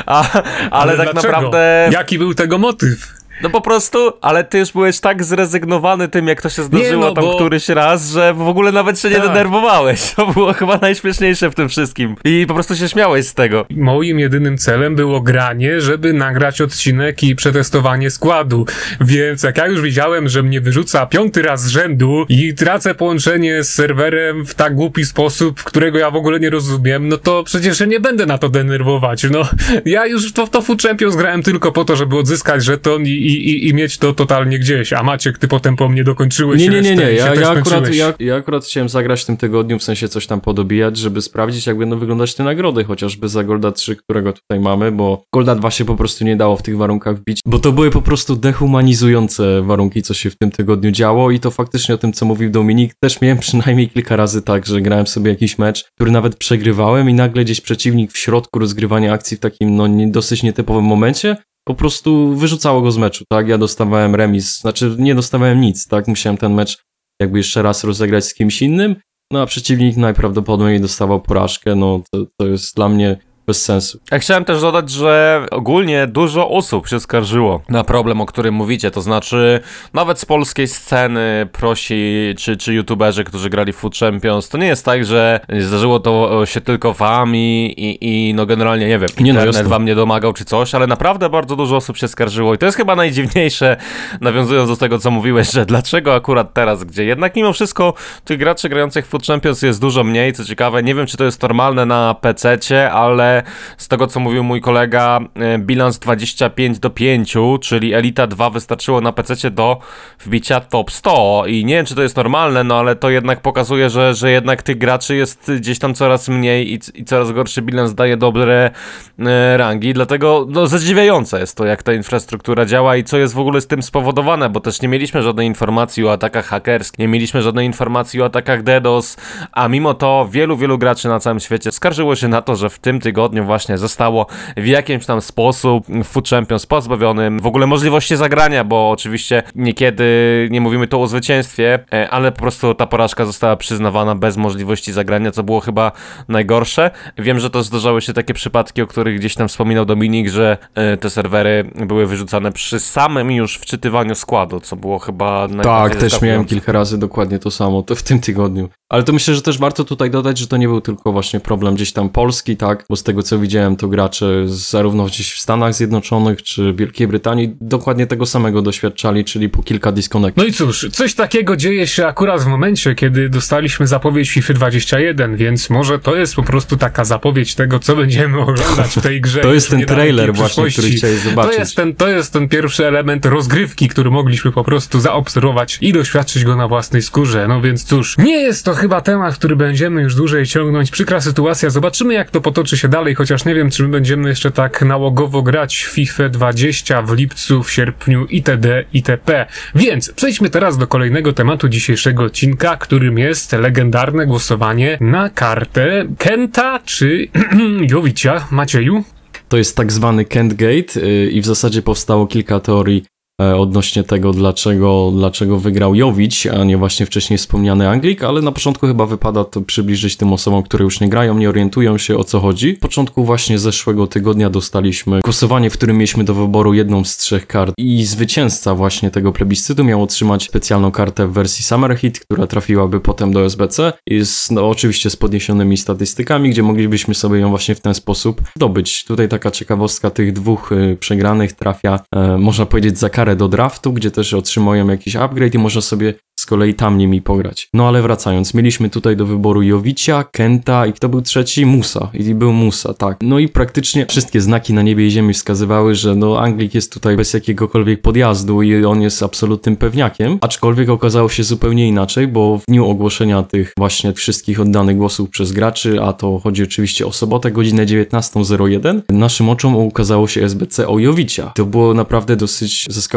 A, 0.05 0.31
ale, 0.31 0.41
Ale 0.71 0.97
tak 0.97 1.11
dlaczego? 1.11 1.33
naprawdę... 1.33 1.89
Jaki 1.91 2.17
był 2.17 2.33
tego 2.33 2.57
motyw? 2.57 3.22
No 3.43 3.49
po 3.49 3.61
prostu, 3.61 4.13
ale 4.21 4.43
ty 4.43 4.57
już 4.59 4.71
byłeś 4.71 4.99
tak 4.99 5.23
zrezygnowany 5.23 6.07
tym, 6.07 6.27
jak 6.27 6.41
to 6.41 6.49
się 6.49 6.63
zdarzyło 6.63 7.05
no, 7.05 7.13
tam 7.13 7.23
bo- 7.23 7.35
któryś 7.35 7.69
raz, 7.69 8.11
że 8.11 8.33
w 8.33 8.41
ogóle 8.47 8.71
nawet 8.71 8.99
się 8.99 9.09
nie 9.09 9.15
Tak. 9.15 9.27
denerwowałeś. 9.27 10.13
To 10.15 10.27
było 10.27 10.53
chyba 10.53 10.77
najśmieszniejsze 10.77 11.51
w 11.51 11.55
tym 11.55 11.69
wszystkim. 11.69 12.15
I 12.25 12.45
po 12.47 12.53
prostu 12.53 12.75
się 12.75 12.89
śmiałeś 12.89 13.25
z 13.27 13.33
tego. 13.33 13.65
Moim 13.69 14.19
jedynym 14.19 14.57
celem 14.57 14.95
było 14.95 15.21
granie, 15.21 15.81
żeby 15.81 16.13
nagrać 16.13 16.61
odcinek 16.61 17.23
i 17.23 17.35
przetestowanie 17.35 18.09
składu. 18.11 18.65
Więc 19.01 19.43
jak 19.43 19.57
ja 19.57 19.67
już 19.67 19.81
widziałem, 19.81 20.27
że 20.29 20.43
mnie 20.43 20.61
wyrzuca 20.61 21.05
piąty 21.05 21.41
raz 21.41 21.63
z 21.63 21.67
rzędu 21.67 22.25
i 22.29 22.53
tracę 22.53 22.95
połączenie 22.95 23.63
z 23.63 23.73
serwerem 23.73 24.45
w 24.45 24.55
tak 24.55 24.75
głupi 24.75 25.05
sposób, 25.05 25.63
którego 25.63 25.99
ja 25.99 26.11
w 26.11 26.15
ogóle 26.15 26.39
nie 26.39 26.49
rozumiem, 26.49 27.07
no 27.07 27.17
to 27.17 27.43
przecież 27.43 27.79
ja 27.79 27.85
nie 27.85 27.99
będę 27.99 28.25
na 28.25 28.37
to 28.37 28.49
denerwować. 28.49 29.23
No, 29.31 29.41
ja 29.85 30.05
już 30.05 30.33
to, 30.33 30.47
to 30.47 30.61
Food 30.61 30.81
Champions 30.81 31.15
grałem 31.15 31.43
tylko 31.43 31.71
po 31.71 31.85
to, 31.85 31.95
żeby 31.95 32.17
odzyskać 32.17 32.63
żeton 32.63 33.03
i, 33.05 33.09
i, 33.09 33.32
i, 33.37 33.67
i 33.67 33.73
mieć 33.73 33.97
to 33.97 34.13
totalnie 34.13 34.59
gdzieś. 34.59 34.93
A 34.93 35.03
Maciek, 35.03 35.37
ty 35.37 35.47
potem 35.47 35.75
po 35.75 35.89
mnie 35.89 36.03
dokończyłeś 36.03 36.61
Nie, 36.61 36.69
nie, 36.69 36.81
nie, 36.81 36.95
nie. 36.95 37.11
Ja, 37.11 37.35
ja, 37.35 37.49
akurat, 37.49 37.95
ja, 37.95 38.13
ja 38.19 38.35
akurat 38.35 38.65
chciałem 38.65 38.89
zagrać 38.89 39.21
w 39.21 39.25
tym 39.25 39.37
tygodniu, 39.37 39.79
w 39.79 39.83
sensie 39.83 40.09
coś 40.09 40.27
tam 40.27 40.41
podobijać, 40.41 40.97
żeby 40.97 41.21
sprawdzić, 41.21 41.67
jak 41.67 41.77
będą 41.77 41.99
wyglądać 41.99 42.35
te 42.35 42.43
nagrody, 42.43 42.83
chociażby 42.83 43.29
za 43.29 43.43
Golda 43.43 43.71
3, 43.71 43.95
którego 43.95 44.33
tutaj 44.33 44.59
mamy, 44.59 44.91
bo 44.91 45.23
Golda 45.33 45.55
2 45.55 45.71
się 45.71 45.85
po 45.85 45.95
prostu 45.95 46.25
nie 46.25 46.35
dało 46.35 46.57
w 46.57 46.61
tych 46.61 46.77
warunkach 46.77 47.17
wbić, 47.17 47.39
bo 47.45 47.59
to 47.59 47.71
były 47.71 47.91
po 47.91 48.01
prostu 48.01 48.35
dehumanizujące 48.35 49.61
warunki, 49.61 50.01
co 50.01 50.13
się 50.13 50.29
w 50.29 50.37
tym 50.37 50.51
tygodniu 50.51 50.91
działo 50.91 51.31
i 51.31 51.39
to 51.39 51.51
faktycznie 51.51 51.95
o 51.95 51.97
tym, 51.97 52.13
co 52.13 52.25
mówił 52.25 52.49
Dominik, 52.49 52.93
też 52.99 53.21
miałem 53.21 53.37
przynajmniej 53.45 53.89
kilka 53.89 54.15
razy 54.15 54.41
tak, 54.41 54.65
że 54.65 54.81
grałem 54.81 55.07
sobie 55.07 55.31
jakiś 55.31 55.57
mecz, 55.57 55.85
który 55.95 56.11
nawet 56.11 56.35
przegrywałem 56.35 57.09
i 57.09 57.13
nagle 57.13 57.43
gdzieś 57.43 57.61
przeciwnik 57.61 58.11
w 58.11 58.17
środku 58.17 58.59
rozgrywania 58.59 59.13
akcji 59.13 59.37
w 59.37 59.39
takim, 59.39 59.75
no, 59.75 59.87
nie, 59.87 60.07
dosyć 60.07 60.43
nietypowym 60.43 60.85
momencie 60.85 61.37
po 61.67 61.75
prostu 61.75 62.35
wyrzucało 62.35 62.81
go 62.81 62.91
z 62.91 62.97
meczu, 62.97 63.23
tak? 63.29 63.47
Ja 63.47 63.57
dostawałem 63.57 64.15
remis, 64.15 64.59
znaczy 64.59 64.95
nie 64.99 65.15
dostawałem 65.15 65.61
nic, 65.61 65.87
tak? 65.87 66.07
Musiałem 66.07 66.37
ten 66.37 66.53
mecz 66.53 66.83
jakby 67.21 67.37
jeszcze 67.37 67.61
raz 67.61 67.83
rozegrać 67.83 68.25
z 68.25 68.33
kimś 68.33 68.61
innym, 68.61 68.95
no 69.31 69.41
a 69.41 69.45
przeciwnik 69.45 69.97
najprawdopodobniej 69.97 70.81
dostawał 70.81 71.21
porażkę, 71.21 71.75
no 71.75 72.01
to, 72.11 72.25
to 72.37 72.47
jest 72.47 72.75
dla 72.75 72.89
mnie 72.89 73.17
bez 73.47 73.63
sensu. 73.63 73.99
Ja 74.11 74.19
chciałem 74.19 74.45
też 74.45 74.61
dodać, 74.61 74.89
że 74.89 75.45
ogólnie 75.51 76.07
dużo 76.07 76.49
osób 76.49 76.87
się 76.87 76.99
skarżyło 76.99 77.61
na 77.69 77.83
problem, 77.83 78.21
o 78.21 78.25
którym 78.25 78.55
mówicie, 78.55 78.91
to 78.91 79.01
znaczy 79.01 79.59
nawet 79.93 80.19
z 80.19 80.25
polskiej 80.25 80.67
sceny 80.67 81.47
prosi, 81.51 82.33
czy, 82.37 82.57
czy 82.57 82.73
youtuberzy, 82.73 83.23
którzy 83.23 83.49
grali 83.49 83.73
w 83.73 83.75
Food 83.75 83.97
Champions, 83.97 84.49
to 84.49 84.57
nie 84.57 84.67
jest 84.67 84.85
tak, 84.85 85.05
że 85.05 85.39
zdarzyło 85.59 85.99
to 85.99 86.45
się 86.45 86.61
tylko 86.61 86.93
wam 86.93 87.35
i, 87.35 87.73
i, 87.77 88.29
i 88.29 88.33
no 88.33 88.45
generalnie, 88.45 88.87
nie 88.87 88.99
wiem, 88.99 89.09
Nie, 89.19 89.33
no 89.33 89.45
internet 89.45 89.67
wam 89.67 89.85
nie 89.85 89.95
domagał 89.95 90.33
czy 90.33 90.45
coś, 90.45 90.75
ale 90.75 90.87
naprawdę 90.87 91.29
bardzo 91.29 91.55
dużo 91.55 91.75
osób 91.75 91.97
się 91.97 92.07
skarżyło 92.07 92.53
i 92.53 92.57
to 92.57 92.65
jest 92.65 92.77
chyba 92.77 92.95
najdziwniejsze, 92.95 93.77
nawiązując 94.21 94.69
do 94.69 94.77
tego, 94.77 94.99
co 94.99 95.11
mówiłeś, 95.11 95.51
że 95.51 95.65
dlaczego 95.65 96.15
akurat 96.15 96.53
teraz, 96.53 96.83
gdzie 96.83 97.05
jednak 97.05 97.35
mimo 97.35 97.53
wszystko 97.53 97.93
tych 98.25 98.37
graczy 98.37 98.69
grających 98.69 99.05
w 99.05 99.09
Food 99.09 99.25
Champions 99.25 99.61
jest 99.61 99.81
dużo 99.81 100.03
mniej, 100.03 100.33
co 100.33 100.45
ciekawe, 100.45 100.83
nie 100.83 100.95
wiem, 100.95 101.05
czy 101.05 101.17
to 101.17 101.23
jest 101.23 101.41
normalne 101.41 101.85
na 101.85 102.15
PC-cie, 102.21 102.91
ale 102.91 103.32
z 103.77 103.87
tego, 103.87 104.07
co 104.07 104.19
mówił 104.19 104.43
mój 104.43 104.61
kolega, 104.61 105.19
e, 105.35 105.59
bilans 105.59 105.99
25 105.99 106.79
do 106.79 106.89
5, 106.89 107.37
czyli 107.61 107.93
Elita 107.93 108.27
2 108.27 108.49
wystarczyło 108.49 109.01
na 109.01 109.11
PC 109.11 109.51
do 109.51 109.79
wbicia 110.19 110.59
top 110.59 110.91
100 110.91 111.43
i 111.47 111.65
nie 111.65 111.75
wiem, 111.75 111.85
czy 111.85 111.95
to 111.95 112.01
jest 112.01 112.17
normalne, 112.17 112.63
no 112.63 112.79
ale 112.79 112.95
to 112.95 113.09
jednak 113.09 113.41
pokazuje, 113.41 113.89
że, 113.89 114.13
że 114.13 114.31
jednak 114.31 114.63
tych 114.63 114.77
graczy 114.77 115.15
jest 115.15 115.51
gdzieś 115.57 115.79
tam 115.79 115.93
coraz 115.93 116.29
mniej 116.29 116.73
i, 116.73 116.79
i 116.93 117.05
coraz 117.05 117.31
gorszy 117.31 117.61
bilans 117.61 117.93
daje 117.93 118.17
dobre 118.17 118.71
e, 119.19 119.57
rangi, 119.57 119.93
dlatego 119.93 120.45
no, 120.49 120.67
zadziwiające 120.67 121.39
jest 121.39 121.57
to, 121.57 121.65
jak 121.65 121.83
ta 121.83 121.93
infrastruktura 121.93 122.65
działa 122.65 122.95
i 122.95 123.03
co 123.03 123.17
jest 123.17 123.33
w 123.33 123.39
ogóle 123.39 123.61
z 123.61 123.67
tym 123.67 123.83
spowodowane, 123.83 124.49
bo 124.49 124.59
też 124.59 124.81
nie 124.81 124.87
mieliśmy 124.87 125.21
żadnej 125.21 125.47
informacji 125.47 126.05
o 126.05 126.11
atakach 126.11 126.45
hakerskich, 126.45 126.99
nie 126.99 127.07
mieliśmy 127.07 127.41
żadnej 127.41 127.65
informacji 127.65 128.21
o 128.21 128.25
atakach 128.25 128.63
DDoS, 128.63 129.17
a 129.51 129.67
mimo 129.67 129.93
to 129.93 130.27
wielu, 130.31 130.57
wielu 130.57 130.77
graczy 130.77 131.07
na 131.07 131.19
całym 131.19 131.39
świecie 131.39 131.71
skarżyło 131.71 132.15
się 132.15 132.27
na 132.27 132.41
to, 132.41 132.55
że 132.55 132.69
w 132.69 132.79
tym 132.79 132.99
tygodniu 132.99 133.22
właśnie 133.31 133.77
zostało 133.77 134.27
w 134.57 134.65
jakimś 134.65 135.05
tam 135.05 135.21
sposób 135.21 135.85
Food 136.03 136.29
Champions 136.29 136.65
pozbawionym 136.65 137.39
w 137.39 137.47
ogóle 137.47 137.67
możliwości 137.67 138.15
zagrania, 138.15 138.63
bo 138.63 138.89
oczywiście 138.89 139.43
niekiedy 139.55 140.03
nie 140.51 140.61
mówimy 140.61 140.87
tu 140.87 141.01
o 141.01 141.07
zwycięstwie, 141.07 141.79
e, 141.93 142.09
ale 142.09 142.31
po 142.31 142.39
prostu 142.39 142.73
ta 142.73 142.87
porażka 142.87 143.25
została 143.25 143.55
przyznawana 143.55 144.15
bez 144.15 144.37
możliwości 144.37 144.93
zagrania, 144.93 145.31
co 145.31 145.43
było 145.43 145.59
chyba 145.59 145.91
najgorsze. 146.27 146.91
Wiem, 147.17 147.39
że 147.39 147.49
to 147.49 147.63
zdarzały 147.63 148.01
się 148.01 148.13
takie 148.13 148.33
przypadki, 148.33 148.81
o 148.81 148.87
których 148.87 149.19
gdzieś 149.19 149.35
tam 149.35 149.47
wspominał 149.47 149.85
Dominik, 149.85 150.29
że 150.29 150.57
e, 150.75 150.97
te 150.97 151.09
serwery 151.09 151.71
były 151.75 152.07
wyrzucane 152.07 152.51
przy 152.51 152.79
samym 152.79 153.31
już 153.31 153.57
wczytywaniu 153.57 154.15
składu, 154.15 154.59
co 154.59 154.75
było 154.75 154.99
chyba 154.99 155.47
Tak, 155.63 155.95
też 155.95 156.21
miałem 156.21 156.45
kilka 156.45 156.71
razy 156.71 156.97
dokładnie 156.97 157.39
to 157.39 157.51
samo, 157.51 157.81
to 157.81 157.95
w 157.95 158.03
tym 158.03 158.19
tygodniu. 158.19 158.69
Ale 158.89 159.03
to 159.03 159.13
myślę, 159.13 159.35
że 159.35 159.41
też 159.41 159.57
warto 159.57 159.83
tutaj 159.83 160.11
dodać, 160.11 160.37
że 160.37 160.47
to 160.47 160.57
nie 160.57 160.67
był 160.67 160.81
tylko 160.81 161.11
właśnie 161.11 161.39
problem 161.39 161.75
gdzieś 161.75 161.93
tam 161.93 162.09
Polski, 162.09 162.57
tak? 162.57 162.85
Bo 162.89 162.95
z 162.95 163.03
tego 163.03 163.12
co 163.21 163.39
widziałem, 163.39 163.75
to 163.75 163.87
gracze 163.87 164.43
zarówno 164.45 165.05
gdzieś 165.05 165.33
w 165.33 165.39
Stanach 165.39 165.73
Zjednoczonych 165.73 166.43
czy 166.43 166.73
Wielkiej 166.73 167.07
Brytanii 167.07 167.55
dokładnie 167.61 168.07
tego 168.07 168.25
samego 168.25 168.61
doświadczali, 168.61 169.25
czyli 169.25 169.49
po 169.49 169.63
kilka 169.63 169.91
disconnect. 169.91 170.37
No 170.37 170.43
i 170.43 170.53
cóż, 170.53 170.87
coś 170.91 171.13
takiego 171.13 171.55
dzieje 171.55 171.87
się 171.87 172.07
akurat 172.07 172.41
w 172.41 172.47
momencie, 172.47 172.95
kiedy 172.95 173.29
dostaliśmy 173.29 173.87
zapowiedź 173.87 174.29
FIFA 174.29 174.53
21, 174.53 175.35
więc 175.35 175.69
może 175.69 175.99
to 175.99 176.15
jest 176.15 176.35
po 176.35 176.43
prostu 176.43 176.77
taka 176.77 177.05
zapowiedź 177.05 177.55
tego, 177.55 177.79
co 177.79 177.95
będziemy 177.95 178.39
oglądać 178.41 178.87
w 178.97 179.01
tej 179.01 179.21
grze. 179.21 179.41
To 179.41 179.53
jest 179.53 179.69
ten 179.69 179.85
trailer 179.85 180.33
właśnie, 180.33 180.71
który 180.71 180.89
chciałeś 180.89 181.19
zobaczyć. 181.19 181.53
To 181.53 181.59
jest, 181.59 181.75
ten, 181.75 181.95
to 181.95 182.07
jest 182.07 182.33
ten 182.33 182.49
pierwszy 182.49 182.87
element 182.87 183.25
rozgrywki, 183.25 183.87
który 183.87 184.11
mogliśmy 184.11 184.51
po 184.51 184.63
prostu 184.63 184.99
zaobserwować 184.99 185.77
i 185.81 185.93
doświadczyć 185.93 186.43
go 186.43 186.55
na 186.55 186.67
własnej 186.67 187.01
skórze. 187.01 187.47
No 187.47 187.61
więc 187.61 187.83
cóż, 187.83 188.17
nie 188.17 188.41
jest 188.41 188.65
to 188.65 188.73
chyba 188.73 189.01
temat, 189.01 189.35
który 189.35 189.55
będziemy 189.55 190.01
już 190.01 190.15
dłużej 190.15 190.45
ciągnąć. 190.45 190.91
Przykra 190.91 191.21
sytuacja, 191.21 191.69
zobaczymy 191.69 192.13
jak 192.13 192.31
to 192.31 192.41
potoczy 192.41 192.77
się 192.77 192.87
dalej. 192.87 193.02
Dalej, 193.03 193.15
chociaż 193.15 193.45
nie 193.45 193.55
wiem, 193.55 193.69
czy 193.69 193.83
my 193.83 193.89
będziemy 193.89 194.29
jeszcze 194.29 194.51
tak 194.51 194.81
nałogowo 194.81 195.41
grać 195.41 195.77
w 195.77 195.91
FIFA 195.91 196.29
20 196.29 197.01
w 197.01 197.13
lipcu, 197.13 197.63
w 197.63 197.71
sierpniu 197.71 198.25
itd. 198.25 198.83
itp. 198.93 199.45
Więc 199.75 200.11
przejdźmy 200.11 200.49
teraz 200.49 200.77
do 200.77 200.87
kolejnego 200.87 201.33
tematu 201.33 201.69
dzisiejszego 201.69 202.23
odcinka, 202.23 202.77
którym 202.77 203.17
jest 203.17 203.53
legendarne 203.53 204.27
głosowanie 204.27 204.97
na 205.01 205.29
kartę 205.29 206.05
Kenta 206.17 206.79
czy 206.85 207.27
Jowicia. 207.91 208.47
Macieju? 208.51 209.03
To 209.49 209.57
jest 209.57 209.77
tak 209.77 209.91
zwany 209.91 210.25
Kent 210.25 210.53
Gate 210.53 210.99
y, 211.01 211.29
i 211.31 211.41
w 211.41 211.45
zasadzie 211.45 211.81
powstało 211.81 212.27
kilka 212.27 212.59
teorii 212.59 213.03
odnośnie 213.39 214.03
tego, 214.03 214.31
dlaczego, 214.31 215.11
dlaczego 215.15 215.59
wygrał 215.59 215.95
Jowić, 215.95 216.47
a 216.47 216.63
nie 216.63 216.77
właśnie 216.77 217.05
wcześniej 217.05 217.37
wspomniany 217.37 217.89
Anglik, 217.89 218.23
ale 218.23 218.41
na 218.41 218.51
początku 218.51 218.87
chyba 218.87 219.05
wypada 219.05 219.43
to 219.43 219.61
przybliżyć 219.61 220.17
tym 220.17 220.33
osobom, 220.33 220.63
które 220.63 220.83
już 220.83 220.99
nie 220.99 221.09
grają, 221.09 221.37
nie 221.37 221.49
orientują 221.49 221.97
się 221.97 222.17
o 222.17 222.23
co 222.23 222.39
chodzi. 222.39 222.75
W 222.75 222.79
początku 222.79 223.23
właśnie 223.23 223.59
zeszłego 223.59 224.07
tygodnia 224.07 224.49
dostaliśmy 224.49 225.21
głosowanie, 225.21 225.69
w 225.69 225.73
którym 225.73 225.97
mieliśmy 225.97 226.23
do 226.23 226.33
wyboru 226.33 226.73
jedną 226.73 227.03
z 227.03 227.17
trzech 227.17 227.47
kart 227.47 227.73
i 227.77 228.05
zwycięzca 228.05 228.75
właśnie 228.75 229.11
tego 229.11 229.31
plebiscytu 229.31 229.83
miał 229.83 230.03
otrzymać 230.03 230.43
specjalną 230.43 230.91
kartę 230.91 231.27
w 231.27 231.33
wersji 231.33 231.63
Summer 231.63 231.97
Hit, 231.97 232.19
która 232.19 232.47
trafiłaby 232.47 232.99
potem 232.99 233.33
do 233.33 233.45
SBC 233.45 233.93
i 234.07 234.25
z, 234.25 234.51
no, 234.51 234.69
oczywiście 234.69 235.09
z 235.09 235.15
podniesionymi 235.15 235.77
statystykami, 235.77 236.49
gdzie 236.49 236.63
moglibyśmy 236.63 237.15
sobie 237.15 237.39
ją 237.39 237.49
właśnie 237.49 237.75
w 237.75 237.79
ten 237.79 237.93
sposób 237.93 238.41
zdobyć. 238.55 239.05
Tutaj 239.05 239.29
taka 239.29 239.51
ciekawostka 239.51 240.09
tych 240.09 240.33
dwóch 240.33 240.71
y, 240.71 240.97
przegranych 240.99 241.53
trafia, 241.53 241.99
e, 242.15 242.37
można 242.37 242.65
powiedzieć, 242.65 242.99
za 242.99 243.09
karę 243.23 243.35
do 243.35 243.47
draftu, 243.47 243.93
gdzie 243.93 244.11
też 244.11 244.33
otrzymują 244.33 244.87
jakiś 244.87 245.15
upgrade 245.15 245.55
i 245.55 245.57
można 245.57 245.81
sobie 245.81 246.13
z 246.43 246.45
kolei 246.45 246.73
tam 246.73 246.97
nimi 246.97 247.21
pograć. 247.21 247.69
No 247.73 247.87
ale 247.87 248.01
wracając, 248.01 248.53
mieliśmy 248.53 248.89
tutaj 248.89 249.17
do 249.17 249.25
wyboru 249.25 249.61
Jowicia, 249.61 250.23
Kenta 250.23 250.85
i 250.85 250.93
kto 250.93 251.09
był 251.09 251.21
trzeci? 251.21 251.65
Musa. 251.65 252.09
I 252.13 252.35
był 252.35 252.53
Musa, 252.53 252.93
tak. 252.93 253.17
No 253.21 253.39
i 253.39 253.47
praktycznie 253.47 254.05
wszystkie 254.05 254.41
znaki 254.41 254.73
na 254.73 254.81
niebie 254.81 255.07
i 255.07 255.11
ziemi 255.11 255.33
wskazywały, 255.33 255.95
że 255.95 256.15
no 256.15 256.39
Anglik 256.39 256.75
jest 256.75 256.93
tutaj 256.93 257.17
bez 257.17 257.33
jakiegokolwiek 257.33 258.01
podjazdu 258.01 258.61
i 258.61 258.85
on 258.85 259.01
jest 259.01 259.23
absolutnym 259.23 259.75
pewniakiem, 259.75 260.37
aczkolwiek 260.41 260.89
okazało 260.89 261.29
się 261.29 261.43
zupełnie 261.43 261.87
inaczej, 261.87 262.27
bo 262.27 262.57
w 262.57 262.65
dniu 262.65 262.89
ogłoszenia 262.89 263.43
tych 263.43 263.73
właśnie 263.77 264.13
wszystkich 264.13 264.59
oddanych 264.59 264.97
głosów 264.97 265.29
przez 265.29 265.51
graczy, 265.51 266.01
a 266.01 266.13
to 266.13 266.39
chodzi 266.39 266.63
oczywiście 266.63 267.07
o 267.07 267.11
sobotę, 267.11 267.51
godzinę 267.51 267.85
19.01, 267.85 269.01
naszym 269.09 269.49
oczom 269.49 269.75
ukazało 269.75 270.27
się 270.27 270.43
SBC 270.43 270.87
o 270.87 270.99
Jowicia. 270.99 271.51
To 271.55 271.65
było 271.65 271.93
naprawdę 271.93 272.35
dosyć 272.35 272.85
zaskakujące, 272.89 273.12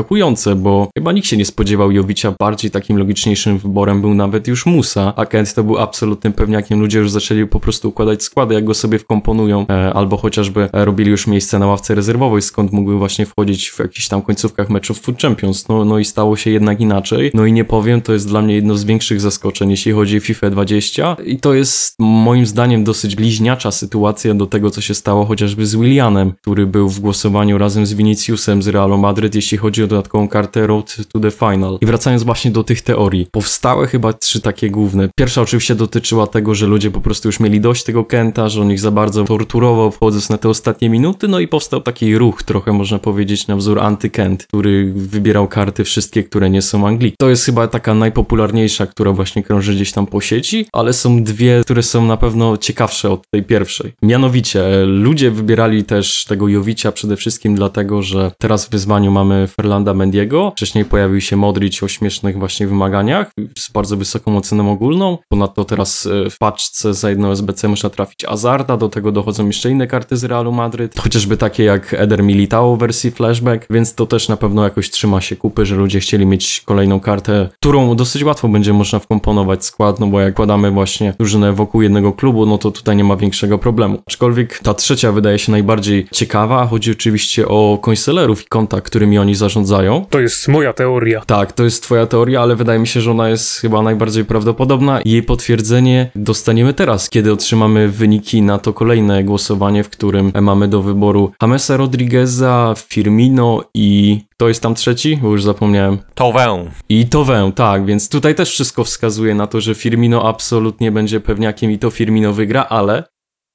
bo 0.57 0.89
chyba 0.99 1.13
nikt 1.13 1.27
się 1.27 1.37
nie 1.37 1.45
spodziewał 1.45 1.93
Jowicia 1.93 2.35
bardziej 2.39 2.71
takim 2.71 2.99
logiczniejszym 2.99 3.59
wyborem 3.59 4.01
był 4.01 4.15
nawet 4.15 4.49
już 4.49 4.67
Musa, 4.67 5.13
a 5.17 5.27
Kent 5.27 5.55
to 5.55 5.65
był 5.65 5.79
absolutnym 5.79 6.33
pewniakiem. 6.33 6.81
Ludzie 6.81 6.99
już 6.99 7.11
zaczęli 7.11 7.47
po 7.47 7.61
prostu 7.61 7.89
układać 7.89 8.23
składy, 8.23 8.55
jak 8.55 8.65
go 8.65 8.75
sobie 8.75 8.99
wkomponują, 8.99 9.67
e, 9.69 9.93
albo 9.95 10.17
chociażby 10.17 10.69
e, 10.73 10.85
robili 10.85 11.11
już 11.11 11.27
miejsce 11.27 11.59
na 11.59 11.67
ławce 11.67 11.95
rezerwowej, 11.95 12.43
skąd 12.43 12.73
mógłby 12.73 12.99
właśnie 12.99 13.27
wchodzić 13.27 13.71
w 13.71 13.79
jakichś 13.79 14.09
tam 14.09 14.23
końcówkach 14.23 14.71
meczów 14.71 15.01
Food 15.01 15.23
Champions. 15.23 15.69
No, 15.69 15.85
no 15.85 15.99
i 15.99 16.05
stało 16.05 16.37
się 16.37 16.51
jednak 16.51 16.81
inaczej. 16.81 17.31
No 17.35 17.47
i 17.47 17.53
nie 17.53 17.65
powiem, 17.65 18.03
to 18.03 18.13
jest 18.13 18.29
dla 18.29 18.43
mnie 18.43 18.55
jedno 18.55 18.77
z 18.77 18.85
większych 18.85 19.21
zaskoczeń, 19.21 19.71
jeśli 19.71 19.93
chodzi 19.93 20.17
o 20.17 20.21
FIFA 20.21 20.51
20 20.51 21.17
i 21.27 21.39
to 21.39 21.55
jest 21.55 21.95
moim 21.99 22.47
zdaniem 22.47 22.85
dosyć 22.85 23.17
bliźniacza 23.17 23.71
sytuacja 23.71 24.35
do 24.35 24.47
tego, 24.47 24.71
co 24.71 24.81
się 24.81 24.95
stało 24.95 25.25
chociażby 25.25 25.67
z 25.67 25.77
Willianem, 25.77 26.33
który 26.33 26.67
był 26.67 26.89
w 26.89 27.01
głosowaniu 27.01 27.59
razem 27.59 27.87
z 27.87 27.95
Viniciusem 27.95 28.63
z 28.63 28.69
Realu 28.69 28.99
Madryt, 28.99 29.35
jeśli 29.35 29.59
chodzi 29.59 29.83
o 29.83 29.86
dodatkową 29.87 30.29
kartę 30.29 30.67
Road 30.67 30.97
to 31.13 31.21
the 31.21 31.31
Final. 31.31 31.79
I 31.81 31.87
wracając 31.87 32.23
właśnie 32.23 32.51
do 32.51 32.65
tych 32.65 32.83
teorii. 32.83 33.27
Powstały 33.33 33.87
chyba 33.87 34.13
trzy 34.13 34.41
takie 34.41 34.71
główne. 34.71 35.09
Pierwsza 35.17 35.43
oczywiście 35.43 35.75
dotyczyła 35.75 36.27
tego, 36.27 36.55
że 36.55 36.67
ludzie 36.67 36.91
po 36.91 37.01
prostu 37.01 37.29
już 37.29 37.41
mieli 37.41 37.61
dość 37.61 37.85
tego 37.85 38.05
Kenta, 38.05 38.49
że 38.49 38.61
on 38.61 38.73
ich 38.73 38.81
za 38.81 38.91
bardzo 38.91 39.25
torturował 39.25 39.91
wchodząc 39.91 40.31
na 40.31 40.39
te 40.39 40.49
ostatnie 40.49 40.91
minuty, 40.91 41.29
no 41.29 41.41
i 41.41 41.49
powstał 41.49 41.81
taki 41.81 42.19
ruch, 42.19 42.43
trochę 42.43 42.73
można 42.73 42.99
powiedzieć 42.99 43.47
na 43.47 43.57
wzór 43.57 43.79
anty-Kent, 43.79 44.47
który 44.49 44.93
wybierał 44.97 45.49
karty 45.49 45.85
wszystkie, 45.85 46.25
które 46.25 46.51
nie 46.51 46.63
są 46.63 46.87
Anglik. 46.87 47.15
To 47.19 47.29
jest 47.29 47.45
chyba 47.45 47.69
taka 47.69 47.95
najpopularniejsza, 47.95 48.87
która 48.87 49.13
właśnie 49.13 49.43
krąży 49.43 49.75
gdzieś 49.75 49.93
tam 49.93 50.07
po 50.07 50.21
sieci, 50.21 50.67
ale 50.73 50.93
są 50.93 51.23
dwie, 51.23 51.61
które 51.65 51.83
są 51.83 52.07
na 52.07 52.17
pewno 52.17 52.57
ciekawsze 52.57 53.11
od 53.11 53.23
tej 53.31 53.43
pierwszej. 53.43 53.93
Mianowicie, 54.03 54.85
ludzie 54.87 55.31
wybierali 55.31 55.85
też 55.85 56.25
tego 56.29 56.49
Jowicia 56.49 56.93
przede 56.93 57.17
wszystkim 57.17 57.55
dlatego, 57.55 58.03
że 58.03 58.33
teraz 58.39 58.67
w 58.67 58.71
wyzwaniu 58.71 59.11
mamy 59.11 59.47
Ferlanda 59.77 59.95
Mendiego, 59.95 60.51
wcześniej 60.51 60.85
pojawił 60.85 61.21
się 61.21 61.37
Modric 61.37 61.83
o 61.83 61.89
śmiesznych 61.89 62.39
właśnie 62.39 62.67
wymaganiach 62.67 63.31
z 63.59 63.71
bardzo 63.71 63.97
wysoką 63.97 64.37
oceną 64.37 64.73
ogólną. 64.73 65.19
Ponadto 65.29 65.65
teraz 65.65 66.07
e, 66.07 66.31
w 66.31 66.39
paczce 66.39 66.95
za 66.95 67.11
jedno 67.11 67.33
SBC 67.33 67.69
można 67.69 67.91
trafić 67.91 68.25
Azarda, 68.25 68.77
do 68.77 68.89
tego 68.89 69.13
dochodzą 69.13 69.47
jeszcze 69.47 69.71
inne 69.71 69.87
karty 69.87 70.17
z 70.17 70.25
Realu 70.25 70.53
Madryt, 70.53 71.01
chociażby 71.01 71.37
takie 71.37 71.65
jak 71.65 71.95
Eder 71.95 72.23
Militao 72.23 72.77
w 72.77 72.79
wersji 72.79 73.11
flashback, 73.11 73.67
więc 73.71 73.95
to 73.95 74.07
też 74.07 74.29
na 74.29 74.37
pewno 74.37 74.65
jakoś 74.65 74.91
trzyma 74.91 75.21
się 75.21 75.37
kupy, 75.37 75.67
że 75.67 75.77
ludzie 75.77 76.01
chcieli 76.01 76.27
mieć 76.27 76.63
kolejną 76.67 77.01
kartę, 77.01 77.49
którą 77.61 77.97
dosyć 77.97 78.25
łatwo 78.25 78.49
będzie 78.49 78.73
można 78.73 78.99
wkomponować 78.99 79.65
skład, 79.65 80.01
no 80.01 80.07
bo 80.07 80.21
jak 80.21 80.35
kładamy 80.35 80.71
właśnie 80.71 81.15
drużynę 81.19 81.53
wokół 81.53 81.83
jednego 81.83 82.13
klubu, 82.13 82.47
no 82.47 82.59
to 82.59 82.71
tutaj 82.71 82.97
nie 82.97 83.05
ma 83.05 83.17
większego 83.17 83.59
problemu. 83.59 84.03
Aczkolwiek 84.07 84.59
ta 84.59 84.75
trzecia 84.75 85.13
wydaje 85.13 85.39
się 85.39 85.53
najbardziej 85.53 86.07
ciekawa, 86.13 86.67
chodzi 86.67 86.93
oczywiście 86.93 87.49
o 87.49 87.79
konselerów 87.83 88.43
i 88.43 88.47
konta, 88.47 88.81
którymi 88.81 89.19
oni 89.19 89.35
zarządzają. 89.35 89.66
To 90.11 90.21
jest 90.21 90.49
moja 90.49 90.73
teoria. 90.73 91.23
Tak, 91.27 91.53
to 91.53 91.65
jest 91.65 91.83
twoja 91.83 92.07
teoria, 92.07 92.41
ale 92.41 92.57
wydaje 92.57 92.79
mi 92.79 92.87
się, 92.87 93.01
że 93.01 93.11
ona 93.11 93.29
jest 93.29 93.61
chyba 93.61 93.83
najbardziej 93.83 94.25
prawdopodobna. 94.25 95.01
Jej 95.05 95.23
potwierdzenie 95.23 96.11
dostaniemy 96.15 96.75
teraz, 96.75 97.11
kiedy 97.11 97.33
otrzymamy 97.33 97.89
wyniki 97.89 98.43
na 98.43 98.59
to 98.59 98.73
kolejne 98.73 99.25
głosowanie, 99.25 99.85
w 99.85 99.91
którym 99.91 100.33
mamy 100.41 100.69
do 100.69 100.83
wyboru 100.83 101.33
Jamesa 101.43 101.77
Rodrigueza, 101.77 102.75
Firmino 102.89 103.65
i 103.75 104.21
to 104.37 104.49
jest 104.49 104.63
tam 104.63 104.75
trzeci? 104.75 105.19
Bo 105.23 105.31
już 105.31 105.45
zapomniałem. 105.45 105.99
Towę. 106.15 106.71
I 106.89 107.07
Towę, 107.07 107.53
tak, 107.55 107.87
więc 107.87 108.09
tutaj 108.09 108.35
też 108.35 108.51
wszystko 108.51 108.85
wskazuje 108.85 109.35
na 109.35 109.47
to, 109.47 109.61
że 109.61 109.75
Firmino 109.75 110.29
absolutnie 110.29 110.93
będzie 110.93 111.21
pewniakiem 111.21 111.71
i 111.71 111.79
to 111.79 111.91
Firmino 111.91 112.33
wygra, 112.33 112.67
ale 112.69 113.05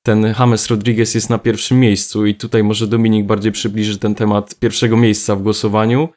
ten 0.05 0.35
James 0.39 0.67
Rodriguez 0.67 1.15
jest 1.15 1.29
na 1.29 1.37
pierwszym 1.37 1.79
miejscu 1.79 2.25
i 2.25 2.35
tutaj 2.35 2.63
może 2.63 2.87
Dominik 2.87 3.25
bardziej 3.25 3.51
przybliży 3.51 3.99
ten 3.99 4.15
temat 4.15 4.55
pierwszego 4.55 4.97
miejsca 4.97 5.35
w 5.35 5.41
głosowaniu, 5.41 6.09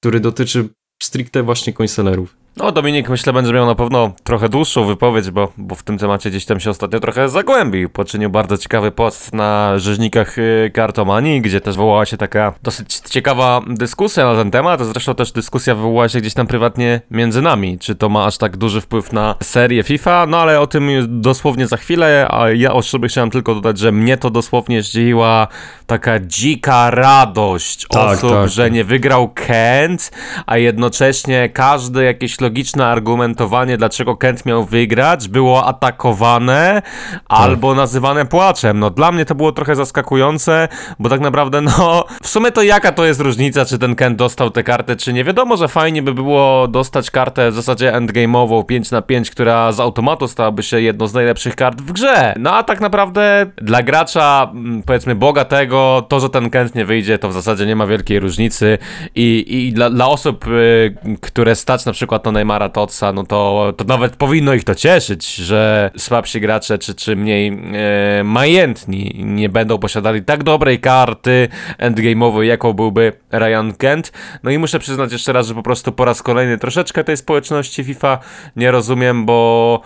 który 0.00 0.20
dotyczy 0.20 0.68
stricte 1.02 1.42
właśnie 1.42 1.72
końselerów. 1.72 2.45
No, 2.58 2.72
Dominik 2.72 3.08
myślę 3.08 3.32
będzie 3.32 3.52
miał 3.52 3.66
na 3.66 3.74
pewno 3.74 4.12
trochę 4.24 4.48
dłuższą 4.48 4.84
wypowiedź, 4.84 5.30
bo, 5.30 5.52
bo 5.56 5.74
w 5.74 5.82
tym 5.82 5.98
temacie 5.98 6.30
gdzieś 6.30 6.44
tam 6.44 6.60
się 6.60 6.70
ostatnio 6.70 7.00
trochę 7.00 7.28
zagłębił. 7.28 7.90
Poczynił 7.90 8.30
bardzo 8.30 8.58
ciekawy 8.58 8.90
post 8.90 9.34
na 9.34 9.78
rzeźnikach 9.78 10.38
y, 10.38 10.70
kartomanii, 10.74 11.40
gdzie 11.40 11.60
też 11.60 11.76
wywołała 11.76 12.06
się 12.06 12.16
taka 12.16 12.54
dosyć 12.62 12.94
ciekawa 12.94 13.60
dyskusja 13.66 14.24
na 14.26 14.34
ten 14.34 14.50
temat. 14.50 14.80
Zresztą 14.86 15.14
też 15.14 15.32
dyskusja 15.32 15.74
wywołała 15.74 16.08
się 16.08 16.20
gdzieś 16.20 16.34
tam 16.34 16.46
prywatnie 16.46 17.00
między 17.10 17.42
nami. 17.42 17.78
Czy 17.78 17.94
to 17.94 18.08
ma 18.08 18.24
aż 18.24 18.38
tak 18.38 18.56
duży 18.56 18.80
wpływ 18.80 19.12
na 19.12 19.34
serię 19.42 19.82
FIFA? 19.82 20.26
No 20.26 20.38
ale 20.38 20.60
o 20.60 20.66
tym 20.66 20.90
dosłownie 21.20 21.66
za 21.66 21.76
chwilę, 21.76 22.28
a 22.30 22.50
ja 22.50 22.72
o 22.72 22.82
sobie 22.82 23.08
chciałem 23.08 23.30
tylko 23.30 23.54
dodać, 23.54 23.78
że 23.78 23.92
mnie 23.92 24.16
to 24.16 24.30
dosłownie 24.30 24.82
zdziwiła 24.82 25.48
taka 25.86 26.18
dzika 26.20 26.90
radość 26.90 27.86
tak, 27.88 28.18
osób, 28.18 28.30
tak. 28.30 28.48
że 28.48 28.70
nie 28.70 28.84
wygrał 28.84 29.28
Kent, 29.28 30.10
a 30.46 30.58
jednocześnie 30.58 31.48
każdy 31.48 32.04
jakieś 32.04 32.36
logiczne 32.46 32.86
argumentowanie, 32.86 33.76
dlaczego 33.76 34.16
Kent 34.16 34.46
miał 34.46 34.64
wygrać, 34.64 35.28
było 35.28 35.66
atakowane 35.66 36.82
tak. 37.12 37.22
albo 37.28 37.74
nazywane 37.74 38.26
płaczem. 38.26 38.78
No 38.78 38.90
dla 38.90 39.12
mnie 39.12 39.24
to 39.24 39.34
było 39.34 39.52
trochę 39.52 39.76
zaskakujące, 39.76 40.68
bo 40.98 41.08
tak 41.08 41.20
naprawdę 41.20 41.60
no 41.60 42.04
w 42.22 42.28
sumie 42.28 42.52
to 42.52 42.62
jaka 42.62 42.92
to 42.92 43.04
jest 43.04 43.20
różnica, 43.20 43.64
czy 43.64 43.78
ten 43.78 43.94
Kent 43.94 44.18
dostał 44.18 44.50
tę 44.50 44.62
kartę, 44.62 44.96
czy 44.96 45.12
nie. 45.12 45.24
Wiadomo, 45.24 45.56
że 45.56 45.68
fajnie 45.68 46.02
by 46.02 46.14
było 46.14 46.68
dostać 46.68 47.10
kartę 47.10 47.50
w 47.50 47.54
zasadzie 47.54 47.92
endgame'ową 47.92 48.64
5 48.64 48.90
na 48.90 49.02
5, 49.02 49.30
która 49.30 49.72
z 49.72 49.80
automatu 49.80 50.28
stałaby 50.28 50.62
się 50.62 50.80
jedną 50.80 51.06
z 51.06 51.14
najlepszych 51.14 51.56
kart 51.56 51.80
w 51.82 51.92
grze. 51.92 52.34
No 52.38 52.54
a 52.54 52.62
tak 52.62 52.80
naprawdę 52.80 53.46
dla 53.56 53.82
gracza 53.82 54.50
mm, 54.52 54.82
powiedzmy 54.82 55.14
bogatego, 55.14 56.06
to, 56.08 56.20
że 56.20 56.28
ten 56.28 56.50
Kent 56.50 56.74
nie 56.74 56.84
wyjdzie, 56.84 57.18
to 57.18 57.28
w 57.28 57.32
zasadzie 57.32 57.66
nie 57.66 57.76
ma 57.76 57.86
wielkiej 57.86 58.20
różnicy 58.20 58.78
i, 59.14 59.44
i 59.48 59.72
dla, 59.72 59.90
dla 59.90 60.08
osób, 60.08 60.46
y, 60.46 60.94
które 61.20 61.54
stać 61.54 61.84
na 61.86 61.92
przykład 61.92 62.24
na 62.24 62.35
Neymara 62.36 62.68
Totsa, 62.68 63.12
no 63.12 63.24
to, 63.24 63.72
to 63.76 63.84
nawet 63.84 64.16
powinno 64.16 64.54
ich 64.54 64.64
to 64.64 64.74
cieszyć, 64.74 65.34
że 65.34 65.90
słabsi 65.96 66.40
gracze 66.40 66.78
czy, 66.78 66.94
czy 66.94 67.16
mniej 67.16 67.48
e, 67.48 68.24
majętni 68.24 69.12
nie 69.24 69.48
będą 69.48 69.78
posiadali 69.78 70.22
tak 70.22 70.44
dobrej 70.44 70.80
karty 70.80 71.48
endgame'owej, 71.78 72.42
jaką 72.42 72.72
byłby 72.72 73.12
Ryan 73.32 73.72
Kent. 73.78 74.12
No 74.42 74.50
i 74.50 74.58
muszę 74.58 74.78
przyznać 74.78 75.12
jeszcze 75.12 75.32
raz, 75.32 75.46
że 75.46 75.54
po 75.54 75.62
prostu 75.62 75.92
po 75.92 76.04
raz 76.04 76.22
kolejny 76.22 76.58
troszeczkę 76.58 77.04
tej 77.04 77.16
społeczności 77.16 77.84
FIFA 77.84 78.18
nie 78.56 78.70
rozumiem, 78.70 79.26
bo 79.26 79.80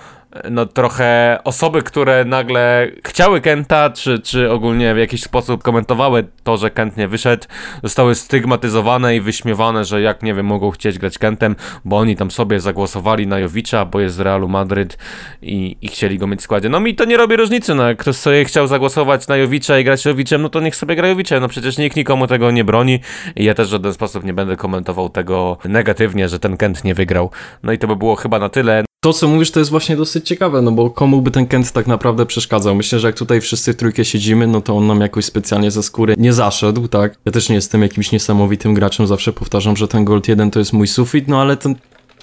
no 0.51 0.67
trochę 0.67 1.39
osoby, 1.45 1.83
które 1.83 2.25
nagle 2.25 2.91
chciały 3.07 3.41
Kenta, 3.41 3.91
czy, 3.91 4.19
czy 4.19 4.51
ogólnie 4.51 4.95
w 4.95 4.99
jakiś 4.99 5.23
sposób 5.23 5.63
komentowały 5.63 6.25
to, 6.43 6.57
że 6.57 6.71
Kent 6.71 6.97
nie 6.97 7.09
wyszedł, 7.09 7.45
zostały 7.83 8.15
stygmatyzowane 8.15 9.17
i 9.17 9.21
wyśmiewane, 9.21 9.85
że 9.85 10.01
jak, 10.01 10.23
nie 10.23 10.35
wiem, 10.35 10.47
mogą 10.47 10.71
chcieć 10.71 10.99
grać 10.99 11.19
Kentem, 11.19 11.57
bo 11.85 11.99
oni 11.99 12.17
tam 12.17 12.31
sobie 12.31 12.61
zagłosowali 12.61 13.27
na 13.27 13.39
Jowicza, 13.39 13.85
bo 13.85 14.01
jest 14.01 14.17
z 14.17 14.21
Realu 14.21 14.49
Madryt 14.49 14.99
i, 15.43 15.77
i 15.83 15.89
chcieli 15.89 16.19
go 16.19 16.27
mieć 16.27 16.41
w 16.41 16.43
składzie. 16.43 16.69
No 16.69 16.81
mi 16.81 16.95
to 16.95 17.05
nie 17.05 17.17
robi 17.17 17.37
różnicy, 17.37 17.75
no 17.75 17.89
jak 17.89 17.99
ktoś 17.99 18.17
sobie 18.17 18.45
chciał 18.45 18.67
zagłosować 18.67 19.29
na 19.29 19.37
Jowicza 19.37 19.79
i 19.79 19.85
grać 19.85 20.05
Jowiczem, 20.05 20.43
no 20.43 20.49
to 20.49 20.61
niech 20.61 20.77
sobie 20.77 20.97
gra 20.97 21.09
Jowiczem, 21.09 21.41
no 21.41 21.49
przecież 21.49 21.79
nikt 21.79 21.97
nikomu 21.97 22.27
tego 22.27 22.51
nie 22.51 22.65
broni 22.65 23.01
i 23.37 23.45
ja 23.45 23.55
też 23.55 23.69
w 23.69 23.71
żaden 23.71 23.93
sposób 23.93 24.25
nie 24.25 24.35
będę 24.35 24.57
komentował 24.57 25.09
tego 25.09 25.59
negatywnie, 25.65 26.29
że 26.29 26.39
ten 26.39 26.57
Kent 26.57 26.85
nie 26.85 26.95
wygrał. 26.95 27.31
No 27.63 27.73
i 27.73 27.79
to 27.79 27.87
by 27.87 27.97
było 27.97 28.17
chyba 28.17 28.39
na 28.39 28.49
tyle. 28.49 28.90
To, 29.03 29.13
co 29.13 29.29
mówisz, 29.29 29.51
to 29.51 29.59
jest 29.59 29.71
właśnie 29.71 29.97
dosyć 29.97 30.29
ciekawe, 30.29 30.63
no 30.63 30.73
bo 30.73 30.91
komu 30.91 31.23
by 31.23 31.31
ten 31.31 31.47
Kent 31.47 31.73
tak 31.73 31.87
naprawdę 31.87 32.27
przeszkadzał? 32.27 32.75
Myślę, 32.75 32.99
że 32.99 33.09
jak 33.09 33.17
tutaj 33.17 33.41
wszyscy 33.41 33.75
trójkę 33.75 34.05
siedzimy, 34.05 34.47
no 34.47 34.61
to 34.61 34.77
on 34.77 34.87
nam 34.87 35.01
jakoś 35.01 35.25
specjalnie 35.25 35.71
ze 35.71 35.83
skóry 35.83 36.15
nie 36.19 36.33
zaszedł, 36.33 36.89
tak? 36.89 37.19
Ja 37.25 37.33
też 37.33 37.49
nie 37.49 37.55
jestem 37.55 37.83
jakimś 37.83 38.13
niesamowitym 38.13 38.75
graczem, 38.75 39.07
zawsze 39.07 39.33
powtarzam, 39.33 39.77
że 39.77 39.89
ten 39.89 40.05
Gold 40.05 40.29
1 40.29 40.51
to 40.51 40.59
jest 40.59 40.73
mój 40.73 40.89
sufit, 40.89 41.29
no 41.29 41.41
ale 41.41 41.57
ten... 41.57 41.75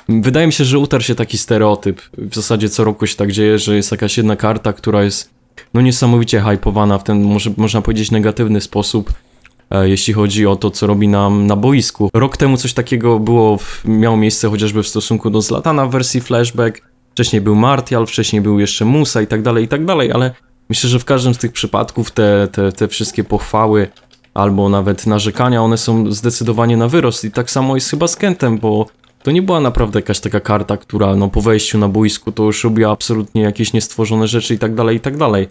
Wydaje 0.10 0.48
mi 0.48 0.54
się, 0.54 0.66
że 0.66 0.80
utarł 0.80 1.04
się 1.04 1.16
taki 1.16 1.38
stereotyp. 1.38 2.02
W 2.18 2.36
zasadzie 2.36 2.70
co 2.70 2.84
roku 2.84 3.08
się 3.08 3.16
tak 3.16 3.32
dzieje, 3.32 3.60
że 3.60 3.76
jest 3.76 3.92
jakaś 3.92 4.18
jedna 4.18 4.36
karta, 4.36 4.74
która 4.74 5.04
jest 5.04 5.30
no 5.74 5.82
niesamowicie 5.82 6.42
hypowana 6.42 6.98
w 6.98 7.04
ten, 7.04 7.24
może, 7.24 7.52
można 7.58 7.82
powiedzieć, 7.82 8.12
negatywny 8.12 8.62
sposób 8.62 9.14
jeśli 9.72 10.14
chodzi 10.14 10.48
o 10.48 10.56
to, 10.56 10.72
co 10.72 10.88
robi 10.88 11.08
nam 11.08 11.48
na 11.48 11.56
boisku. 11.56 12.10
Rok 12.14 12.38
temu 12.38 12.58
coś 12.58 12.74
takiego 12.74 13.20
było, 13.20 13.60
miało 13.86 14.18
miejsce 14.18 14.50
chociażby 14.50 14.84
w 14.84 14.88
stosunku 14.88 15.30
do 15.30 15.42
Zlatana 15.42 15.86
w 15.86 15.92
wersji 15.92 16.22
flashback, 16.22 16.82
wcześniej 17.12 17.42
był 17.42 17.56
Martial, 17.56 18.08
wcześniej 18.08 18.42
był 18.42 18.60
jeszcze 18.60 18.86
Musa 18.86 19.22
i 19.22 19.28
tak 19.28 19.42
dalej, 19.42 19.66
i 19.66 19.68
tak 19.68 19.86
dalej, 19.86 20.12
ale 20.12 20.32
myślę, 20.70 20.90
że 20.90 21.00
w 21.00 21.06
każdym 21.06 21.34
z 21.34 21.38
tych 21.38 21.52
przypadków 21.52 22.12
te, 22.12 22.48
te, 22.52 22.72
te 22.72 22.88
wszystkie 22.88 23.24
pochwały 23.24 23.88
albo 24.34 24.70
nawet 24.70 25.08
narzekania, 25.08 25.62
one 25.62 25.78
są 25.78 26.12
zdecydowanie 26.12 26.78
na 26.78 26.88
wyrost 26.88 27.26
i 27.26 27.32
tak 27.32 27.52
samo 27.52 27.76
jest 27.76 27.90
chyba 27.90 28.08
z 28.08 28.16
Kentem, 28.16 28.58
bo 28.58 28.86
to 29.24 29.32
nie 29.32 29.42
była 29.42 29.60
naprawdę 29.60 30.00
jakaś 30.00 30.20
taka 30.20 30.40
karta, 30.40 30.78
która 30.78 31.16
no 31.16 31.28
po 31.30 31.42
wejściu 31.42 31.78
na 31.78 31.88
boisku 31.88 32.32
to 32.32 32.44
już 32.44 32.64
robiła 32.64 32.92
absolutnie 32.92 33.42
jakieś 33.42 33.74
niestworzone 33.74 34.28
rzeczy 34.28 34.54
i 34.54 34.60
tak 34.60 34.76
dalej, 34.76 34.98
i 34.98 35.00
tak 35.00 35.18
dalej. 35.18 35.48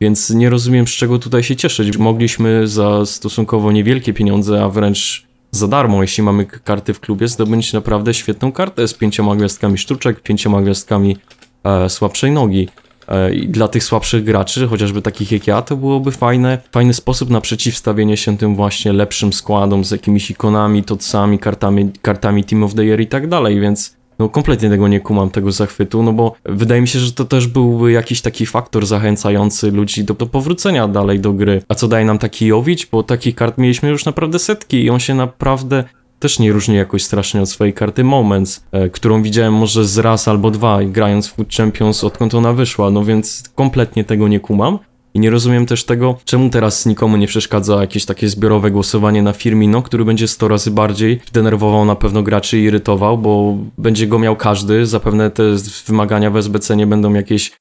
Więc 0.00 0.30
nie 0.30 0.50
rozumiem, 0.50 0.86
z 0.86 0.90
czego 0.90 1.18
tutaj 1.18 1.42
się 1.42 1.56
cieszyć. 1.56 1.96
Mogliśmy 1.96 2.68
za 2.68 3.06
stosunkowo 3.06 3.72
niewielkie 3.72 4.12
pieniądze, 4.12 4.64
a 4.64 4.68
wręcz 4.68 5.26
za 5.50 5.68
darmo, 5.68 6.02
jeśli 6.02 6.22
mamy 6.22 6.46
karty 6.46 6.94
w 6.94 7.00
klubie, 7.00 7.28
zdobyć 7.28 7.72
naprawdę 7.72 8.14
świetną 8.14 8.52
kartę 8.52 8.88
z 8.88 8.94
pięcioma 8.94 9.36
gwiazdkami 9.36 9.78
sztuczek, 9.78 10.20
pięcioma 10.20 10.62
gwiazdkami 10.62 11.16
e, 11.64 11.88
słabszej 11.88 12.30
nogi. 12.30 12.68
E, 13.08 13.34
I 13.34 13.48
dla 13.48 13.68
tych 13.68 13.84
słabszych 13.84 14.24
graczy, 14.24 14.66
chociażby 14.66 15.02
takich 15.02 15.32
jak 15.32 15.46
ja, 15.46 15.62
to 15.62 15.76
byłoby 15.76 16.12
fajne, 16.12 16.58
fajny 16.72 16.94
sposób 16.94 17.30
na 17.30 17.40
przeciwstawienie 17.40 18.16
się 18.16 18.38
tym 18.38 18.56
właśnie 18.56 18.92
lepszym 18.92 19.32
składom 19.32 19.84
z 19.84 19.90
jakimiś 19.90 20.30
ikonami, 20.30 20.84
tocami, 20.84 21.38
kartami, 21.38 21.90
kartami 22.02 22.44
Team 22.44 22.62
of 22.62 22.74
the 22.74 22.84
Year 22.84 23.00
i 23.00 23.06
tak 23.06 23.28
dalej, 23.28 23.60
więc 23.60 23.96
no 24.18 24.28
kompletnie 24.28 24.70
tego 24.70 24.88
nie 24.88 25.00
kumam, 25.00 25.30
tego 25.30 25.52
zachwytu, 25.52 26.02
no 26.02 26.12
bo 26.12 26.34
wydaje 26.44 26.80
mi 26.80 26.88
się, 26.88 26.98
że 26.98 27.12
to 27.12 27.24
też 27.24 27.46
byłby 27.46 27.92
jakiś 27.92 28.20
taki 28.20 28.46
faktor 28.46 28.86
zachęcający 28.86 29.70
ludzi 29.70 30.04
do, 30.04 30.14
do 30.14 30.26
powrócenia 30.26 30.88
dalej 30.88 31.20
do 31.20 31.32
gry. 31.32 31.62
A 31.68 31.74
co 31.74 31.88
daje 31.88 32.04
nam 32.04 32.18
taki 32.18 32.46
Jowić? 32.46 32.86
Bo 32.86 33.02
takich 33.02 33.34
kart 33.34 33.58
mieliśmy 33.58 33.88
już 33.88 34.04
naprawdę 34.04 34.38
setki 34.38 34.84
i 34.84 34.90
on 34.90 35.00
się 35.00 35.14
naprawdę 35.14 35.84
też 36.18 36.38
nie 36.38 36.52
różni 36.52 36.76
jakoś 36.76 37.02
strasznie 37.02 37.42
od 37.42 37.48
swojej 37.48 37.74
karty 37.74 38.04
Moments, 38.04 38.64
e, 38.72 38.88
którą 38.88 39.22
widziałem 39.22 39.54
może 39.54 39.84
z 39.84 39.98
raz 39.98 40.28
albo 40.28 40.50
dwa 40.50 40.84
grając 40.84 41.28
w 41.28 41.34
Food 41.34 41.54
Champions 41.54 42.04
odkąd 42.04 42.34
ona 42.34 42.52
wyszła, 42.52 42.90
no 42.90 43.04
więc 43.04 43.50
kompletnie 43.54 44.04
tego 44.04 44.28
nie 44.28 44.40
kumam. 44.40 44.78
I 45.14 45.20
nie 45.20 45.30
rozumiem 45.30 45.66
też 45.66 45.84
tego, 45.84 46.18
czemu 46.24 46.50
teraz 46.50 46.86
nikomu 46.86 47.16
nie 47.16 47.26
przeszkadza 47.26 47.80
jakieś 47.80 48.04
takie 48.04 48.28
zbiorowe 48.28 48.70
głosowanie 48.70 49.22
na 49.22 49.32
Firmino, 49.32 49.82
który 49.82 50.04
będzie 50.04 50.28
100 50.28 50.48
razy 50.48 50.70
bardziej 50.70 51.20
denerwował 51.32 51.84
na 51.84 51.96
pewno 51.96 52.22
graczy 52.22 52.58
i 52.58 52.62
irytował, 52.62 53.18
bo 53.18 53.56
będzie 53.78 54.06
go 54.06 54.18
miał 54.18 54.36
każdy. 54.36 54.86
Zapewne 54.86 55.30
te 55.30 55.42
wymagania 55.86 56.30
w 56.30 56.36
SBC 56.36 56.76
nie 56.76 56.86
będą 56.86 57.12
jakieś 57.14 57.52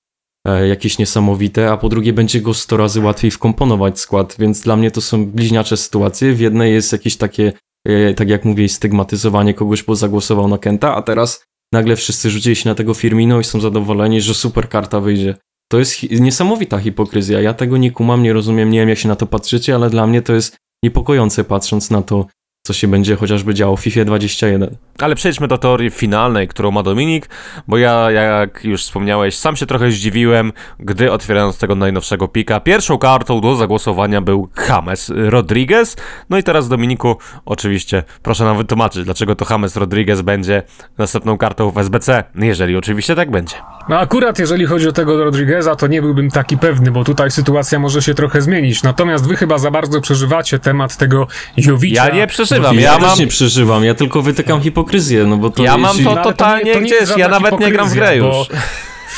e, 0.47 0.67
jakieś 0.67 0.97
niesamowite, 0.97 1.71
a 1.71 1.77
po 1.77 1.89
drugie 1.89 2.13
będzie 2.13 2.41
go 2.41 2.53
100 2.53 2.77
razy 2.77 2.99
łatwiej 2.99 3.31
wkomponować 3.31 3.99
skład, 3.99 4.35
więc 4.39 4.61
dla 4.61 4.75
mnie 4.75 4.91
to 4.91 5.01
są 5.01 5.25
bliźniacze 5.25 5.77
sytuacje. 5.77 6.33
W 6.33 6.39
jednej 6.39 6.73
jest 6.73 6.91
jakieś 6.91 7.17
takie, 7.17 7.53
e, 7.87 8.13
tak 8.13 8.29
jak 8.29 8.45
mówię, 8.45 8.69
stygmatyzowanie 8.69 9.53
kogoś, 9.53 9.83
bo 9.83 9.95
zagłosował 9.95 10.47
na 10.47 10.57
Kenta, 10.57 10.95
a 10.95 11.01
teraz 11.01 11.45
nagle 11.73 11.95
wszyscy 11.95 12.29
rzucili 12.29 12.55
się 12.55 12.69
na 12.69 12.75
tego 12.75 12.93
Firmino 12.93 13.39
i 13.39 13.43
są 13.43 13.61
zadowoleni, 13.61 14.21
że 14.21 14.33
super 14.33 14.69
karta 14.69 14.99
wyjdzie. 14.99 15.35
To 15.73 15.79
jest 15.79 16.11
niesamowita 16.11 16.79
hipokryzja. 16.79 17.41
Ja 17.41 17.53
tego 17.53 17.77
nie 17.77 17.91
kumam, 17.91 18.23
nie 18.23 18.33
rozumiem, 18.33 18.69
nie 18.69 18.79
wiem 18.79 18.89
jak 18.89 18.97
się 18.97 19.07
na 19.07 19.15
to 19.15 19.25
patrzycie, 19.25 19.75
ale 19.75 19.89
dla 19.89 20.07
mnie 20.07 20.21
to 20.21 20.33
jest 20.33 20.57
niepokojące 20.83 21.43
patrząc 21.43 21.89
na 21.89 22.01
to, 22.01 22.25
co 22.67 22.73
się 22.73 22.87
będzie 22.87 23.15
chociażby 23.15 23.53
działo 23.53 23.77
w 23.77 23.79
FIFA 23.79 24.05
21. 24.05 24.75
Ale 24.99 25.15
przejdźmy 25.15 25.47
do 25.47 25.57
teorii 25.57 25.89
finalnej, 25.89 26.47
którą 26.47 26.71
ma 26.71 26.83
Dominik, 26.83 27.29
bo 27.67 27.77
ja, 27.77 28.11
jak 28.11 28.63
już 28.63 28.81
wspomniałeś, 28.83 29.37
sam 29.37 29.55
się 29.55 29.65
trochę 29.65 29.91
zdziwiłem, 29.91 30.53
gdy 30.79 31.11
otwierając 31.11 31.57
tego 31.57 31.75
najnowszego 31.75 32.27
pika, 32.27 32.59
pierwszą 32.59 32.97
kartą 32.97 33.41
do 33.41 33.55
zagłosowania 33.55 34.21
był 34.21 34.49
James 34.69 35.11
Rodriguez. 35.15 35.95
No 36.29 36.37
i 36.37 36.43
teraz 36.43 36.69
Dominiku, 36.69 37.17
oczywiście, 37.45 38.03
proszę 38.21 38.43
nam 38.43 38.57
wytłumaczyć, 38.57 39.05
dlaczego 39.05 39.35
to 39.35 39.45
James 39.49 39.75
Rodriguez 39.75 40.21
będzie 40.21 40.63
następną 40.97 41.37
kartą 41.37 41.71
w 41.71 41.77
SBC, 41.77 42.23
jeżeli 42.35 42.75
oczywiście 42.75 43.15
tak 43.15 43.31
będzie. 43.31 43.55
No 43.89 43.99
akurat 43.99 44.39
jeżeli 44.39 44.65
chodzi 44.65 44.87
o 44.87 44.91
tego 44.91 45.23
Rodrigueza, 45.23 45.75
to 45.75 45.87
nie 45.87 46.01
byłbym 46.01 46.29
taki 46.29 46.57
pewny, 46.57 46.91
bo 46.91 47.03
tutaj 47.03 47.31
sytuacja 47.31 47.79
może 47.79 48.01
się 48.01 48.13
trochę 48.13 48.41
zmienić. 48.41 48.83
Natomiast 48.83 49.27
wy 49.27 49.35
chyba 49.35 49.57
za 49.57 49.71
bardzo 49.71 50.01
przeżywacie 50.01 50.59
temat 50.59 50.97
tego 50.97 51.27
Jowicza. 51.57 52.05
Ja 52.05 52.15
nie 52.15 52.27
przeżywam, 52.27 52.52
ja, 52.57 52.73
ja 52.73 52.99
mam... 52.99 53.09
też 53.09 53.19
nie 53.19 53.27
przeżywam, 53.27 53.83
ja 53.83 53.93
tylko 53.93 54.21
wytykam 54.21 54.61
hipokryzję, 54.61 55.25
no 55.25 55.37
bo 55.37 55.49
to 55.49 55.63
Ja 55.63 55.77
mam 55.77 55.89
jeśli... 55.91 56.03
to 56.05 56.15
No, 56.15 56.21
ale 56.21 56.31
totalnie 56.31 56.61
to 56.63 56.67
nie- 56.67 56.73
to 56.73 56.79
nie 56.79 56.89
jest 56.89 57.05
gdzieś, 57.05 57.17
ja 57.17 57.27
nawet 57.27 57.59
nie 57.59 57.71
gram 57.71 57.89
w 57.89 57.93
grę 57.93 58.17
już. 58.17 58.25
bo 58.27 58.47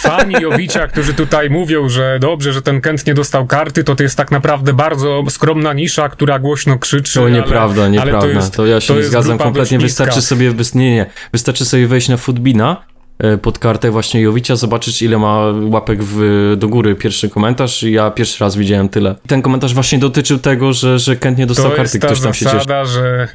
Fani 0.02 0.36
Jowicza, 0.42 0.88
którzy 0.88 1.14
tutaj 1.14 1.50
mówią, 1.50 1.90
że 1.90 2.18
dobrze, 2.20 2.54
że 2.54 2.62
ten 2.62 2.82
Kent 2.82 3.08
nie 3.08 3.14
dostał 3.14 3.46
karty, 3.48 3.84
to 3.84 3.96
to 3.96 4.04
jest 4.04 4.18
tak 4.18 4.32
naprawdę 4.32 4.74
bardzo 4.74 5.24
skromna 5.30 5.74
nisza, 5.74 6.10
która 6.10 6.40
głośno 6.40 6.80
krzyczy. 6.80 7.14
To 7.14 7.22
ale- 7.22 7.32
nieprawda, 7.32 7.82
ale 7.82 7.92
nieprawda. 7.92 8.20
To, 8.22 8.28
jest- 8.28 8.58
ja 8.66 8.82
się 8.82 8.88
to 8.94 9.00
nie 9.00 9.04
zgadzam 9.06 9.38
kompletnie. 9.38 9.80
Wystarczy 9.80 10.22
sobie, 10.22 10.54
nie, 10.76 10.96
nie, 10.96 11.06
wystarczy 11.32 11.66
sobie 11.66 11.88
wejść 11.88 12.10
na 12.10 12.18
Footbina 12.18 12.86
pod 13.42 13.60
kartę 13.60 13.92
właśnie 13.92 14.22
Jowicia, 14.22 14.56
zobaczyć 14.56 15.02
ile 15.02 15.18
ma 15.18 15.38
łapek 15.70 16.00
w, 16.04 16.54
do 16.58 16.68
góry 16.68 16.96
pierwszy 16.96 17.30
komentarz 17.30 17.84
i 17.84 17.92
ja 17.92 18.12
pierwszy 18.12 18.44
raz 18.44 18.56
widziałem 18.56 18.90
tyle. 18.90 19.16
Ten 19.28 19.42
komentarz 19.42 19.74
właśnie 19.74 20.00
dotyczył 20.00 20.40
tego, 20.40 20.74
że, 20.74 21.00
że 21.00 21.16
Kent 21.16 21.38
nie 21.38 21.46
dostał 21.46 21.66
To 21.66 21.76
karty, 21.76 21.82
jest 21.82 22.02
ta 22.02 22.08
ktoś 22.08 22.22
tam 22.22 22.34
się 22.34 22.46
cieszy. 22.46 22.58
zasada, 22.58 22.86
że 22.86 23.28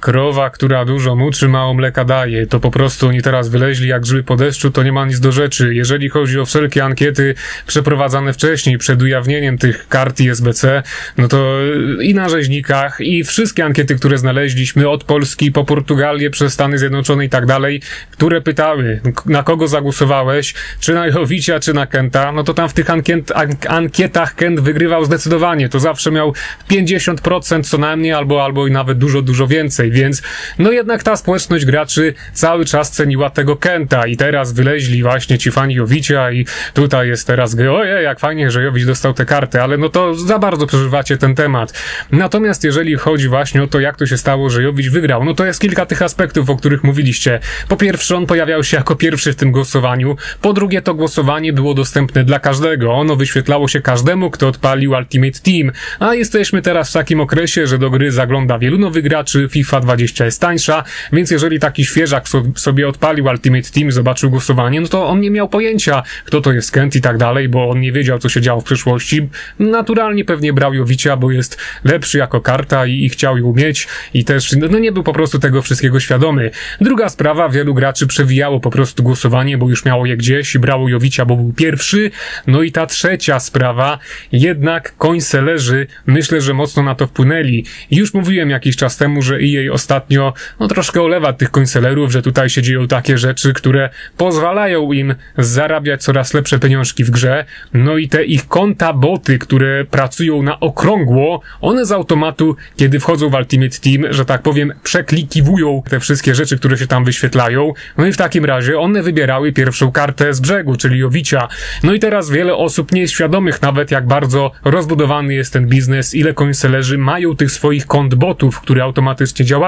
krowa, 0.00 0.50
która 0.50 0.84
dużo 0.84 1.16
muczy, 1.16 1.48
mało 1.48 1.74
mleka 1.74 2.04
daje. 2.04 2.46
To 2.46 2.60
po 2.60 2.70
prostu 2.70 3.08
oni 3.08 3.22
teraz 3.22 3.48
wyleźli 3.48 3.88
jak 3.88 4.02
grzyby 4.02 4.22
po 4.22 4.36
deszczu, 4.36 4.70
to 4.70 4.82
nie 4.82 4.92
ma 4.92 5.06
nic 5.06 5.20
do 5.20 5.32
rzeczy. 5.32 5.74
Jeżeli 5.74 6.08
chodzi 6.08 6.40
o 6.40 6.46
wszelkie 6.46 6.84
ankiety 6.84 7.34
przeprowadzane 7.66 8.32
wcześniej, 8.32 8.78
przed 8.78 9.02
ujawnieniem 9.02 9.58
tych 9.58 9.88
kart 9.88 10.20
ISBC, 10.20 10.82
no 11.18 11.28
to 11.28 11.58
i 12.00 12.14
na 12.14 12.28
rzeźnikach, 12.28 13.00
i 13.00 13.24
wszystkie 13.24 13.64
ankiety, 13.64 13.94
które 13.94 14.18
znaleźliśmy, 14.18 14.88
od 14.88 15.04
Polski 15.04 15.52
po 15.52 15.64
Portugalię, 15.64 16.30
przez 16.30 16.52
Stany 16.52 16.78
Zjednoczone 16.78 17.24
i 17.24 17.28
tak 17.28 17.46
dalej, 17.46 17.82
które 18.10 18.40
pytały, 18.40 19.00
na 19.26 19.42
kogo 19.42 19.68
zagłosowałeś, 19.68 20.54
czy 20.80 20.94
na 20.94 21.06
Jowicia, 21.06 21.60
czy 21.60 21.74
na 21.74 21.86
Kenta, 21.86 22.32
no 22.32 22.44
to 22.44 22.54
tam 22.54 22.68
w 22.68 22.72
tych 22.72 22.90
ankiet, 22.90 23.32
an, 23.32 23.48
ankietach 23.68 24.34
Kent 24.34 24.60
wygrywał 24.60 25.04
zdecydowanie. 25.04 25.68
To 25.68 25.80
zawsze 25.80 26.10
miał 26.10 26.34
50% 26.70 27.62
co 27.64 27.78
najmniej, 27.78 28.12
albo, 28.12 28.44
albo 28.44 28.66
i 28.66 28.70
nawet 28.70 28.98
dużo, 28.98 29.22
dużo 29.22 29.46
więcej, 29.46 29.89
więc 29.90 30.22
no 30.58 30.72
jednak 30.72 31.02
ta 31.02 31.16
społeczność 31.16 31.64
graczy 31.64 32.14
cały 32.32 32.64
czas 32.64 32.90
ceniła 32.90 33.30
tego 33.30 33.56
Kenta. 33.56 34.06
I 34.06 34.16
teraz 34.16 34.52
wyleźli 34.52 35.02
właśnie 35.02 35.38
ci 35.38 35.50
fani 35.50 35.74
Jowicia 35.74 36.32
i 36.32 36.46
tutaj 36.74 37.08
jest 37.08 37.26
teraz 37.26 37.54
gry, 37.54 37.72
ojej, 37.72 38.04
jak 38.04 38.20
fajnie, 38.20 38.50
że 38.50 38.62
Jowic 38.62 38.86
dostał 38.86 39.14
te 39.14 39.24
karty, 39.24 39.62
ale 39.62 39.78
no 39.78 39.88
to 39.88 40.14
za 40.14 40.38
bardzo 40.38 40.66
przeżywacie 40.66 41.16
ten 41.16 41.34
temat. 41.34 41.72
Natomiast 42.12 42.64
jeżeli 42.64 42.96
chodzi 42.96 43.28
właśnie 43.28 43.62
o 43.62 43.66
to, 43.66 43.80
jak 43.80 43.96
to 43.96 44.06
się 44.06 44.18
stało, 44.18 44.50
że 44.50 44.62
Jowic 44.62 44.88
wygrał, 44.88 45.24
no 45.24 45.34
to 45.34 45.44
jest 45.44 45.60
kilka 45.60 45.86
tych 45.86 46.02
aspektów, 46.02 46.50
o 46.50 46.56
których 46.56 46.84
mówiliście. 46.84 47.40
Po 47.68 47.76
pierwsze, 47.76 48.16
on 48.16 48.26
pojawiał 48.26 48.64
się 48.64 48.76
jako 48.76 48.96
pierwszy 48.96 49.32
w 49.32 49.36
tym 49.36 49.52
głosowaniu, 49.52 50.16
po 50.42 50.52
drugie, 50.52 50.82
to 50.82 50.94
głosowanie 50.94 51.52
było 51.52 51.74
dostępne 51.74 52.24
dla 52.24 52.38
każdego, 52.38 52.92
ono 52.92 53.16
wyświetlało 53.16 53.68
się 53.68 53.80
każdemu, 53.80 54.30
kto 54.30 54.48
odpalił 54.48 54.90
Ultimate 54.90 55.38
Team, 55.44 55.72
a 55.98 56.14
jesteśmy 56.14 56.62
teraz 56.62 56.90
w 56.90 56.92
takim 56.92 57.20
okresie, 57.20 57.66
że 57.66 57.78
do 57.78 57.90
gry 57.90 58.10
zagląda 58.12 58.58
wielu 58.58 58.78
nowych 58.78 59.04
graczy, 59.04 59.48
FIFA 59.50 59.79
20 59.80 60.24
jest 60.24 60.40
tańsza, 60.40 60.84
więc 61.12 61.30
jeżeli 61.30 61.58
taki 61.58 61.84
świeżak 61.84 62.24
sobie 62.56 62.88
odpalił 62.88 63.24
Ultimate 63.24 63.70
Team 63.70 63.92
zobaczył 63.92 64.30
głosowanie, 64.30 64.80
no 64.80 64.88
to 64.88 65.08
on 65.08 65.20
nie 65.20 65.30
miał 65.30 65.48
pojęcia, 65.48 66.02
kto 66.24 66.40
to 66.40 66.52
jest 66.52 66.70
Kent 66.70 66.96
i 66.96 67.00
tak 67.00 67.18
dalej, 67.18 67.48
bo 67.48 67.70
on 67.70 67.80
nie 67.80 67.92
wiedział, 67.92 68.18
co 68.18 68.28
się 68.28 68.40
działo 68.40 68.60
w 68.60 68.64
przyszłości. 68.64 69.28
Naturalnie 69.58 70.24
pewnie 70.24 70.52
brał 70.52 70.74
Jowicia, 70.74 71.16
bo 71.16 71.30
jest 71.30 71.58
lepszy 71.84 72.18
jako 72.18 72.40
karta 72.40 72.86
i, 72.86 73.04
i 73.04 73.08
chciał 73.08 73.38
ją 73.38 73.52
mieć 73.52 73.88
i 74.14 74.24
też 74.24 74.52
no, 74.52 74.66
no 74.70 74.78
nie 74.78 74.92
był 74.92 75.02
po 75.02 75.12
prostu 75.12 75.38
tego 75.38 75.62
wszystkiego 75.62 76.00
świadomy. 76.00 76.50
Druga 76.80 77.08
sprawa, 77.08 77.48
wielu 77.48 77.74
graczy 77.74 78.06
przewijało 78.06 78.60
po 78.60 78.70
prostu 78.70 79.02
głosowanie, 79.02 79.58
bo 79.58 79.68
już 79.68 79.84
miało 79.84 80.06
je 80.06 80.16
gdzieś 80.16 80.54
i 80.54 80.58
brało 80.58 80.88
Jowicia, 80.88 81.24
bo 81.24 81.36
był 81.36 81.52
pierwszy. 81.52 82.10
No 82.46 82.62
i 82.62 82.72
ta 82.72 82.86
trzecia 82.86 83.40
sprawa, 83.40 83.98
jednak 84.32 84.96
końselerzy 84.96 85.86
myślę, 86.06 86.40
że 86.40 86.54
mocno 86.54 86.82
na 86.82 86.94
to 86.94 87.06
wpłynęli. 87.06 87.64
Już 87.90 88.14
mówiłem 88.14 88.50
jakiś 88.50 88.76
czas 88.76 88.96
temu, 88.96 89.22
że 89.22 89.36
EA 89.36 89.69
ostatnio 89.72 90.32
no 90.60 90.68
troszkę 90.68 91.02
olewa 91.02 91.32
tych 91.32 91.50
końselerów, 91.50 92.12
że 92.12 92.22
tutaj 92.22 92.48
się 92.48 92.62
dzieją 92.62 92.88
takie 92.88 93.18
rzeczy, 93.18 93.52
które 93.52 93.90
pozwalają 94.16 94.92
im 94.92 95.14
zarabiać 95.38 96.02
coraz 96.02 96.34
lepsze 96.34 96.58
pieniążki 96.58 97.04
w 97.04 97.10
grze. 97.10 97.44
No 97.72 97.96
i 97.96 98.08
te 98.08 98.24
ich 98.24 98.48
konta 98.48 98.92
boty, 98.92 99.38
które 99.38 99.84
pracują 99.84 100.42
na 100.42 100.60
okrągło, 100.60 101.40
one 101.60 101.86
z 101.86 101.92
automatu, 101.92 102.56
kiedy 102.76 103.00
wchodzą 103.00 103.30
w 103.30 103.34
Ultimate 103.34 103.78
Team, 103.78 104.12
że 104.12 104.24
tak 104.24 104.42
powiem, 104.42 104.72
przeklikiwują 104.82 105.82
te 105.88 106.00
wszystkie 106.00 106.34
rzeczy, 106.34 106.58
które 106.58 106.78
się 106.78 106.86
tam 106.86 107.04
wyświetlają. 107.04 107.72
No 107.98 108.06
i 108.06 108.12
w 108.12 108.16
takim 108.16 108.44
razie 108.44 108.78
one 108.78 109.02
wybierały 109.02 109.52
pierwszą 109.52 109.92
kartę 109.92 110.34
z 110.34 110.40
brzegu, 110.40 110.76
czyli 110.76 110.98
Jowicia. 110.98 111.48
No 111.82 111.94
i 111.94 111.98
teraz 111.98 112.30
wiele 112.30 112.54
osób 112.54 112.92
nie 112.92 113.00
jest 113.00 113.14
świadomych 113.14 113.62
nawet, 113.62 113.90
jak 113.90 114.06
bardzo 114.06 114.52
rozbudowany 114.64 115.34
jest 115.34 115.52
ten 115.52 115.66
biznes, 115.66 116.14
ile 116.14 116.34
końselerzy 116.34 116.98
mają 116.98 117.36
tych 117.36 117.50
swoich 117.50 117.86
kont 117.86 118.14
botów, 118.14 118.60
które 118.60 118.82
automatycznie 118.82 119.44
działają. 119.44 119.59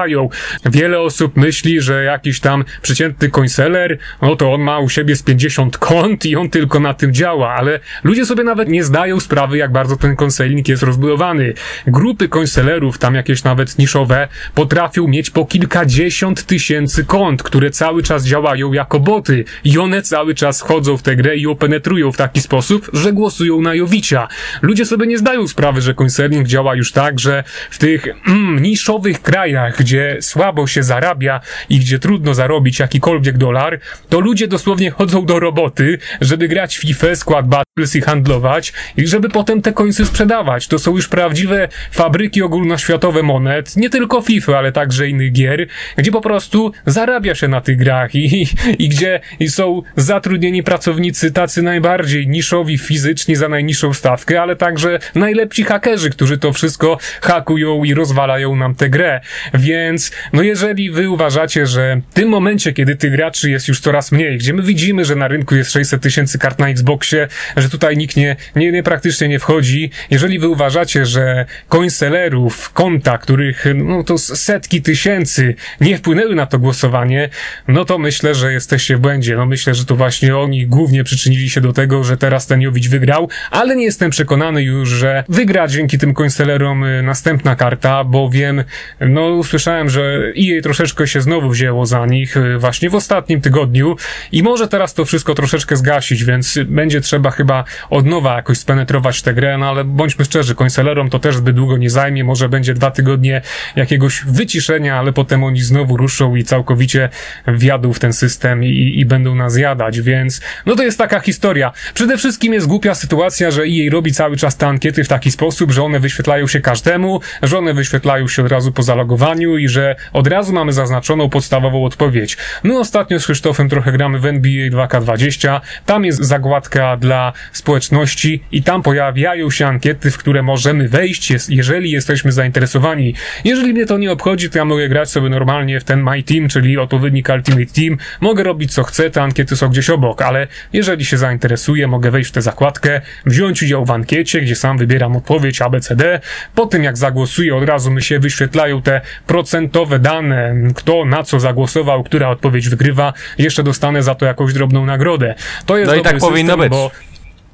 Wiele 0.65 0.99
osób 0.99 1.37
myśli, 1.37 1.81
że 1.81 2.03
jakiś 2.03 2.39
tam 2.39 2.63
przeciętny 2.81 3.29
końseler, 3.29 3.97
no 4.21 4.35
to 4.35 4.53
on 4.53 4.61
ma 4.61 4.79
u 4.79 4.89
siebie 4.89 5.15
z 5.15 5.23
50 5.23 5.77
kont 5.77 6.25
i 6.25 6.35
on 6.35 6.49
tylko 6.49 6.79
na 6.79 6.93
tym 6.93 7.13
działa, 7.13 7.53
ale 7.53 7.79
ludzie 8.03 8.25
sobie 8.25 8.43
nawet 8.43 8.69
nie 8.69 8.83
zdają 8.83 9.19
sprawy, 9.19 9.57
jak 9.57 9.71
bardzo 9.71 9.95
ten 9.95 10.15
konselnik 10.15 10.67
jest 10.67 10.83
rozbudowany. 10.83 11.53
Grupy 11.87 12.29
końselerów, 12.29 12.97
tam 12.97 13.15
jakieś 13.15 13.43
nawet 13.43 13.77
niszowe, 13.77 14.27
potrafią 14.55 15.07
mieć 15.07 15.29
po 15.29 15.45
kilkadziesiąt 15.45 16.45
tysięcy 16.45 17.05
kont, 17.05 17.43
które 17.43 17.71
cały 17.71 18.03
czas 18.03 18.25
działają 18.25 18.73
jako 18.73 18.99
boty 18.99 19.45
i 19.63 19.79
one 19.79 20.01
cały 20.01 20.35
czas 20.35 20.59
wchodzą 20.59 20.97
w 20.97 21.03
tę 21.03 21.15
grę 21.15 21.37
i 21.37 21.41
ją 21.41 21.55
penetrują 21.55 22.11
w 22.11 22.17
taki 22.17 22.41
sposób, 22.41 22.89
że 22.93 23.13
głosują 23.13 23.61
na 23.61 23.75
Jowicia. 23.75 24.27
Ludzie 24.61 24.85
sobie 24.85 25.07
nie 25.07 25.17
zdają 25.17 25.47
sprawy, 25.47 25.81
że 25.81 25.93
konserning 25.93 26.47
działa 26.47 26.75
już 26.75 26.91
tak, 26.91 27.19
że 27.19 27.43
w 27.69 27.77
tych 27.77 28.07
mm, 28.27 28.61
niszowych 28.67 29.21
krajach, 29.21 29.82
gdzie 29.83 30.17
słabo 30.21 30.67
się 30.67 30.83
zarabia 30.83 31.39
i 31.69 31.79
gdzie 31.79 31.99
trudno 31.99 32.33
zarobić 32.33 32.79
jakikolwiek 32.79 33.37
dolar, 33.37 33.79
to 34.09 34.19
ludzie 34.19 34.47
dosłownie 34.47 34.91
chodzą 34.91 35.25
do 35.25 35.39
roboty, 35.39 35.99
żeby 36.21 36.47
grać 36.47 36.77
FIFA, 36.77 37.15
skład 37.15 37.47
i 37.95 38.01
handlować 38.01 38.73
i 38.97 39.07
żeby 39.07 39.29
potem 39.29 39.61
te 39.61 39.73
końce 39.73 40.05
sprzedawać. 40.05 40.67
To 40.67 40.79
są 40.79 40.95
już 40.95 41.07
prawdziwe 41.07 41.67
fabryki 41.91 42.41
ogólnoświatowe 42.41 43.23
monet, 43.23 43.77
nie 43.77 43.89
tylko 43.89 44.21
FIFA, 44.21 44.57
ale 44.57 44.71
także 44.71 45.09
innych 45.09 45.31
gier, 45.31 45.67
gdzie 45.97 46.11
po 46.11 46.21
prostu 46.21 46.71
zarabia 46.85 47.35
się 47.35 47.47
na 47.47 47.61
tych 47.61 47.77
grach 47.77 48.15
i, 48.15 48.47
i 48.79 48.89
gdzie 48.89 49.19
są 49.47 49.81
zatrudnieni 49.95 50.63
pracownicy 50.63 51.31
tacy 51.31 51.61
najbardziej 51.61 52.27
niszowi 52.27 52.77
fizycznie 52.77 53.35
za 53.35 53.49
najniższą 53.49 53.93
stawkę, 53.93 54.41
ale 54.41 54.55
także 54.55 54.99
najlepsi 55.15 55.63
hakerzy, 55.63 56.09
którzy 56.09 56.37
to 56.37 56.53
wszystko 56.53 56.97
hakują 57.21 57.83
i 57.83 57.93
rozwalają 57.93 58.55
nam 58.55 58.75
tę 58.75 58.89
grę. 58.89 59.21
Więc, 59.53 60.11
no 60.33 60.41
jeżeli 60.41 60.91
wy 60.91 61.09
uważacie, 61.09 61.67
że 61.67 62.01
w 62.11 62.13
tym 62.13 62.29
momencie, 62.29 62.73
kiedy 62.73 62.95
tych 62.95 63.11
graczy 63.11 63.51
jest 63.51 63.67
już 63.67 63.79
coraz 63.79 64.11
mniej, 64.11 64.37
gdzie 64.37 64.53
my 64.53 64.63
widzimy, 64.63 65.05
że 65.05 65.15
na 65.15 65.27
rynku 65.27 65.55
jest 65.55 65.71
600 65.71 66.01
tysięcy 66.01 66.39
kart 66.39 66.59
na 66.59 66.69
Xboxie, 66.69 67.27
że 67.63 67.69
tutaj 67.69 67.97
nikt 67.97 68.15
nie, 68.15 68.35
nie, 68.55 68.71
nie 68.71 68.83
praktycznie 68.83 69.27
nie 69.27 69.39
wchodzi, 69.39 69.91
jeżeli 70.09 70.39
wy 70.39 70.47
uważacie, 70.47 71.05
że 71.05 71.45
coinsellerów, 71.69 72.73
konta, 72.73 73.17
których, 73.17 73.65
no 73.75 74.03
to 74.03 74.17
setki 74.17 74.81
tysięcy 74.81 75.55
nie 75.81 75.97
wpłynęły 75.97 76.35
na 76.35 76.45
to 76.45 76.59
głosowanie, 76.59 77.29
no 77.67 77.85
to 77.85 77.97
myślę, 77.97 78.35
że 78.35 78.53
jesteście 78.53 78.97
w 78.97 78.99
błędzie. 78.99 79.35
No 79.35 79.45
myślę, 79.45 79.73
że 79.73 79.85
to 79.85 79.95
właśnie 79.95 80.37
oni 80.37 80.67
głównie 80.67 81.03
przyczynili 81.03 81.49
się 81.49 81.61
do 81.61 81.73
tego, 81.73 82.03
że 82.03 82.17
teraz 82.17 82.47
ten 82.47 82.61
Jowicz 82.61 82.89
wygrał, 82.89 83.29
ale 83.51 83.75
nie 83.75 83.83
jestem 83.83 84.11
przekonany 84.11 84.63
już, 84.63 84.89
że 84.89 85.23
wygra 85.29 85.67
dzięki 85.67 85.97
tym 85.97 86.13
coinsellerom 86.13 86.83
y, 86.83 87.03
następna 87.03 87.55
karta, 87.55 88.03
bo 88.03 88.29
wiem, 88.29 88.63
no 88.99 89.27
usłyszałem, 89.29 89.89
że 89.89 90.33
EA 90.37 90.61
troszeczkę 90.61 91.07
się 91.07 91.21
znowu 91.21 91.49
wzięło 91.49 91.85
za 91.85 92.05
nich 92.05 92.37
y, 92.37 92.57
właśnie 92.57 92.89
w 92.89 92.95
ostatnim 92.95 93.41
tygodniu 93.41 93.95
i 94.31 94.43
może 94.43 94.67
teraz 94.67 94.93
to 94.93 95.05
wszystko 95.05 95.35
troszeczkę 95.35 95.75
zgasić, 95.75 96.23
więc 96.23 96.59
będzie 96.65 97.01
trzeba 97.01 97.31
chyba 97.31 97.52
od 97.89 98.05
nowa 98.05 98.35
jakoś 98.35 98.57
spenetrować 98.57 99.21
tę 99.21 99.33
grę, 99.33 99.57
no 99.57 99.69
ale 99.69 99.83
bądźmy 99.83 100.25
szczerzy, 100.25 100.55
coinsellerom 100.55 101.09
to 101.09 101.19
też 101.19 101.35
zbyt 101.35 101.55
długo 101.55 101.77
nie 101.77 101.89
zajmie, 101.89 102.23
może 102.23 102.49
będzie 102.49 102.73
dwa 102.73 102.91
tygodnie 102.91 103.41
jakiegoś 103.75 104.23
wyciszenia, 104.25 104.99
ale 104.99 105.13
potem 105.13 105.43
oni 105.43 105.61
znowu 105.61 105.97
ruszą 105.97 106.35
i 106.35 106.43
całkowicie 106.43 107.09
wjadą 107.47 107.93
w 107.93 107.99
ten 107.99 108.13
system 108.13 108.63
i, 108.63 108.99
i 108.99 109.05
będą 109.05 109.35
nas 109.35 109.57
jadać, 109.57 110.01
więc 110.01 110.41
no 110.65 110.75
to 110.75 110.83
jest 110.83 110.97
taka 110.97 111.19
historia. 111.19 111.71
Przede 111.93 112.17
wszystkim 112.17 112.53
jest 112.53 112.67
głupia 112.67 112.95
sytuacja, 112.95 113.51
że 113.51 113.63
EA 113.63 113.91
robi 113.91 114.11
cały 114.11 114.37
czas 114.37 114.57
te 114.57 114.67
ankiety 114.67 115.03
w 115.03 115.07
taki 115.07 115.31
sposób, 115.31 115.71
że 115.71 115.83
one 115.83 115.99
wyświetlają 115.99 116.47
się 116.47 116.61
każdemu, 116.61 117.21
że 117.43 117.57
one 117.57 117.73
wyświetlają 117.73 118.27
się 118.27 118.45
od 118.45 118.51
razu 118.51 118.71
po 118.71 118.83
zalogowaniu 118.83 119.57
i 119.57 119.67
że 119.67 119.95
od 120.13 120.27
razu 120.27 120.53
mamy 120.53 120.73
zaznaczoną 120.73 121.29
podstawową 121.29 121.85
odpowiedź. 121.85 122.37
My 122.63 122.79
ostatnio 122.79 123.19
z 123.19 123.23
Krzysztofem 123.23 123.69
trochę 123.69 123.91
gramy 123.91 124.19
w 124.19 124.25
NBA 124.25 124.69
2K20, 124.69 125.61
tam 125.85 126.05
jest 126.05 126.23
zagładka 126.23 126.97
dla 126.97 127.33
społeczności 127.51 128.43
i 128.51 128.63
tam 128.63 128.81
pojawiają 128.81 129.49
się 129.51 129.67
ankiety, 129.67 130.11
w 130.11 130.17
które 130.17 130.43
możemy 130.43 130.89
wejść, 130.89 131.33
jeżeli 131.49 131.91
jesteśmy 131.91 132.31
zainteresowani. 132.31 133.15
Jeżeli 133.43 133.73
mnie 133.73 133.85
to 133.85 133.97
nie 133.97 134.11
obchodzi, 134.11 134.49
to 134.49 134.57
ja 134.57 134.65
mogę 134.65 134.89
grać 134.89 135.09
sobie 135.09 135.29
normalnie 135.29 135.79
w 135.79 135.83
ten 135.83 136.03
My 136.03 136.23
Team, 136.23 136.47
czyli 136.47 136.77
odpowiednik 136.77 137.29
Ultimate 137.29 137.65
Team, 137.65 137.97
mogę 138.21 138.43
robić 138.43 138.73
co 138.73 138.83
chcę, 138.83 139.09
te 139.09 139.21
ankiety 139.21 139.55
są 139.55 139.69
gdzieś 139.69 139.89
obok, 139.89 140.21
ale 140.21 140.47
jeżeli 140.73 141.05
się 141.05 141.17
zainteresuję, 141.17 141.87
mogę 141.87 142.11
wejść 142.11 142.29
w 142.29 142.33
tę 142.33 142.41
zakładkę, 142.41 143.01
wziąć 143.25 143.63
udział 143.63 143.85
w 143.85 143.91
ankiecie, 143.91 144.41
gdzie 144.41 144.55
sam 144.55 144.77
wybieram 144.77 145.15
odpowiedź 145.15 145.61
ABCD. 145.61 146.19
Po 146.55 146.65
tym 146.65 146.83
jak 146.83 146.97
zagłosuję, 146.97 147.55
od 147.55 147.63
razu 147.63 147.91
mi 147.91 148.01
się 148.01 148.19
wyświetlają 148.19 148.81
te 148.81 149.01
procentowe 149.27 149.99
dane, 149.99 150.55
kto 150.75 151.05
na 151.05 151.23
co 151.23 151.39
zagłosował, 151.39 152.03
która 152.03 152.29
odpowiedź 152.29 152.69
wygrywa. 152.69 153.13
Jeszcze 153.37 153.63
dostanę 153.63 154.03
za 154.03 154.15
to 154.15 154.25
jakąś 154.25 154.53
drobną 154.53 154.85
nagrodę. 154.85 155.35
To 155.65 155.77
jest 155.77 155.91
no 155.91 155.95
i 155.95 156.01
tak 156.01 156.13
system, 156.13 156.29
powinno 156.29 156.57
być. 156.57 156.69
Bo 156.69 156.91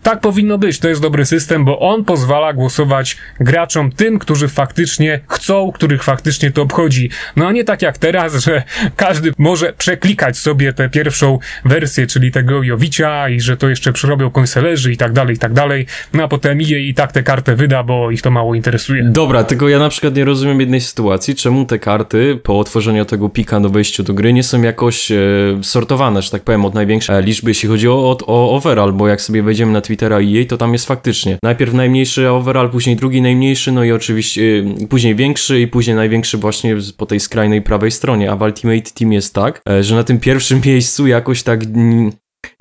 tak 0.04 0.20
powinno 0.20 0.58
być, 0.58 0.80
to 0.80 0.90
jest 0.90 1.02
dobry 1.02 1.26
system, 1.26 1.66
bo 1.66 1.80
on 1.80 2.06
pozwala 2.06 2.54
głosować 2.54 3.18
graczom 3.40 3.92
tym, 3.92 4.20
którzy 4.20 4.48
faktycznie 4.48 5.20
chcą, 5.28 5.72
których 5.72 6.04
faktycznie 6.04 6.52
to 6.52 6.62
obchodzi. 6.62 7.10
No 7.36 7.48
a 7.48 7.52
nie 7.52 7.64
tak 7.64 7.82
jak 7.82 7.98
teraz, 7.98 8.36
że 8.36 8.64
każdy 8.96 9.32
może 9.38 9.74
przeklikać 9.74 10.38
sobie 10.38 10.74
tę 10.74 10.90
pierwszą 10.90 11.40
wersję, 11.66 12.08
czyli 12.08 12.32
tego 12.32 12.64
Jowicia 12.64 13.30
i 13.30 13.42
że 13.42 13.58
to 13.58 13.70
jeszcze 13.70 13.94
przerobią 13.94 14.32
konselerzy 14.32 14.94
i 14.94 14.98
tak 14.98 15.14
dalej, 15.14 15.36
i 15.36 15.40
tak 15.40 15.54
dalej. 15.54 15.86
No 16.14 16.24
a 16.24 16.28
potem 16.28 16.62
je 16.62 16.88
i 16.88 16.94
tak 16.94 17.12
tę 17.12 17.24
kartę 17.24 17.56
wyda, 17.56 17.84
bo 17.84 18.12
ich 18.12 18.22
to 18.22 18.32
mało 18.32 18.56
interesuje. 18.56 19.04
Dobra, 19.04 19.44
tylko 19.44 19.70
ja 19.70 19.80
na 19.80 19.90
przykład 19.90 20.16
nie 20.16 20.26
rozumiem 20.26 20.60
jednej 20.60 20.82
sytuacji, 20.82 21.36
czemu 21.36 21.66
te 21.66 21.80
karty 21.80 22.40
po 22.44 22.60
otworzeniu 22.60 23.06
tego 23.06 23.30
pika 23.30 23.60
do 23.60 23.70
wejściu 23.70 24.04
do 24.04 24.14
gry 24.14 24.34
nie 24.34 24.44
są 24.44 24.62
jakoś 24.62 25.12
e, 25.12 25.18
sortowane, 25.62 26.22
że 26.22 26.32
tak 26.32 26.44
powiem, 26.44 26.66
od 26.66 26.74
największej 26.74 27.24
liczby, 27.24 27.52
jeśli 27.52 27.70
chodzi 27.70 27.88
o, 27.88 28.18
o 28.28 28.56
overall, 28.56 28.94
bo 28.94 29.08
jak 29.08 29.22
sobie 29.22 29.44
wejdziemy 29.44 29.72
na 29.72 29.82
Twittera 29.89 30.21
i 30.21 30.32
jej, 30.32 30.47
to 30.47 30.58
tam 30.58 30.73
jest 30.73 30.86
faktycznie 30.86 31.38
najpierw 31.43 31.73
najmniejszy 31.73 32.30
overall, 32.30 32.69
później 32.69 32.95
drugi 32.95 33.21
najmniejszy, 33.21 33.71
no 33.71 33.84
i 33.84 33.91
oczywiście 33.91 34.41
yy, 34.41 34.88
później 34.89 35.15
większy 35.15 35.62
i 35.62 35.67
później 35.67 35.95
największy 35.95 36.38
właśnie 36.38 36.75
po 36.97 37.06
tej 37.06 37.19
skrajnej 37.19 37.62
prawej 37.62 37.91
stronie, 37.91 38.32
a 38.32 38.36
w 38.36 38.41
Ultimate 38.41 38.91
Team 38.91 39.13
jest 39.13 39.34
tak, 39.34 39.62
e, 39.69 39.84
że 39.84 39.95
na 39.95 40.04
tym 40.04 40.19
pierwszym 40.19 40.62
miejscu 40.65 41.08
jakoś 41.08 41.43
tak 41.43 41.60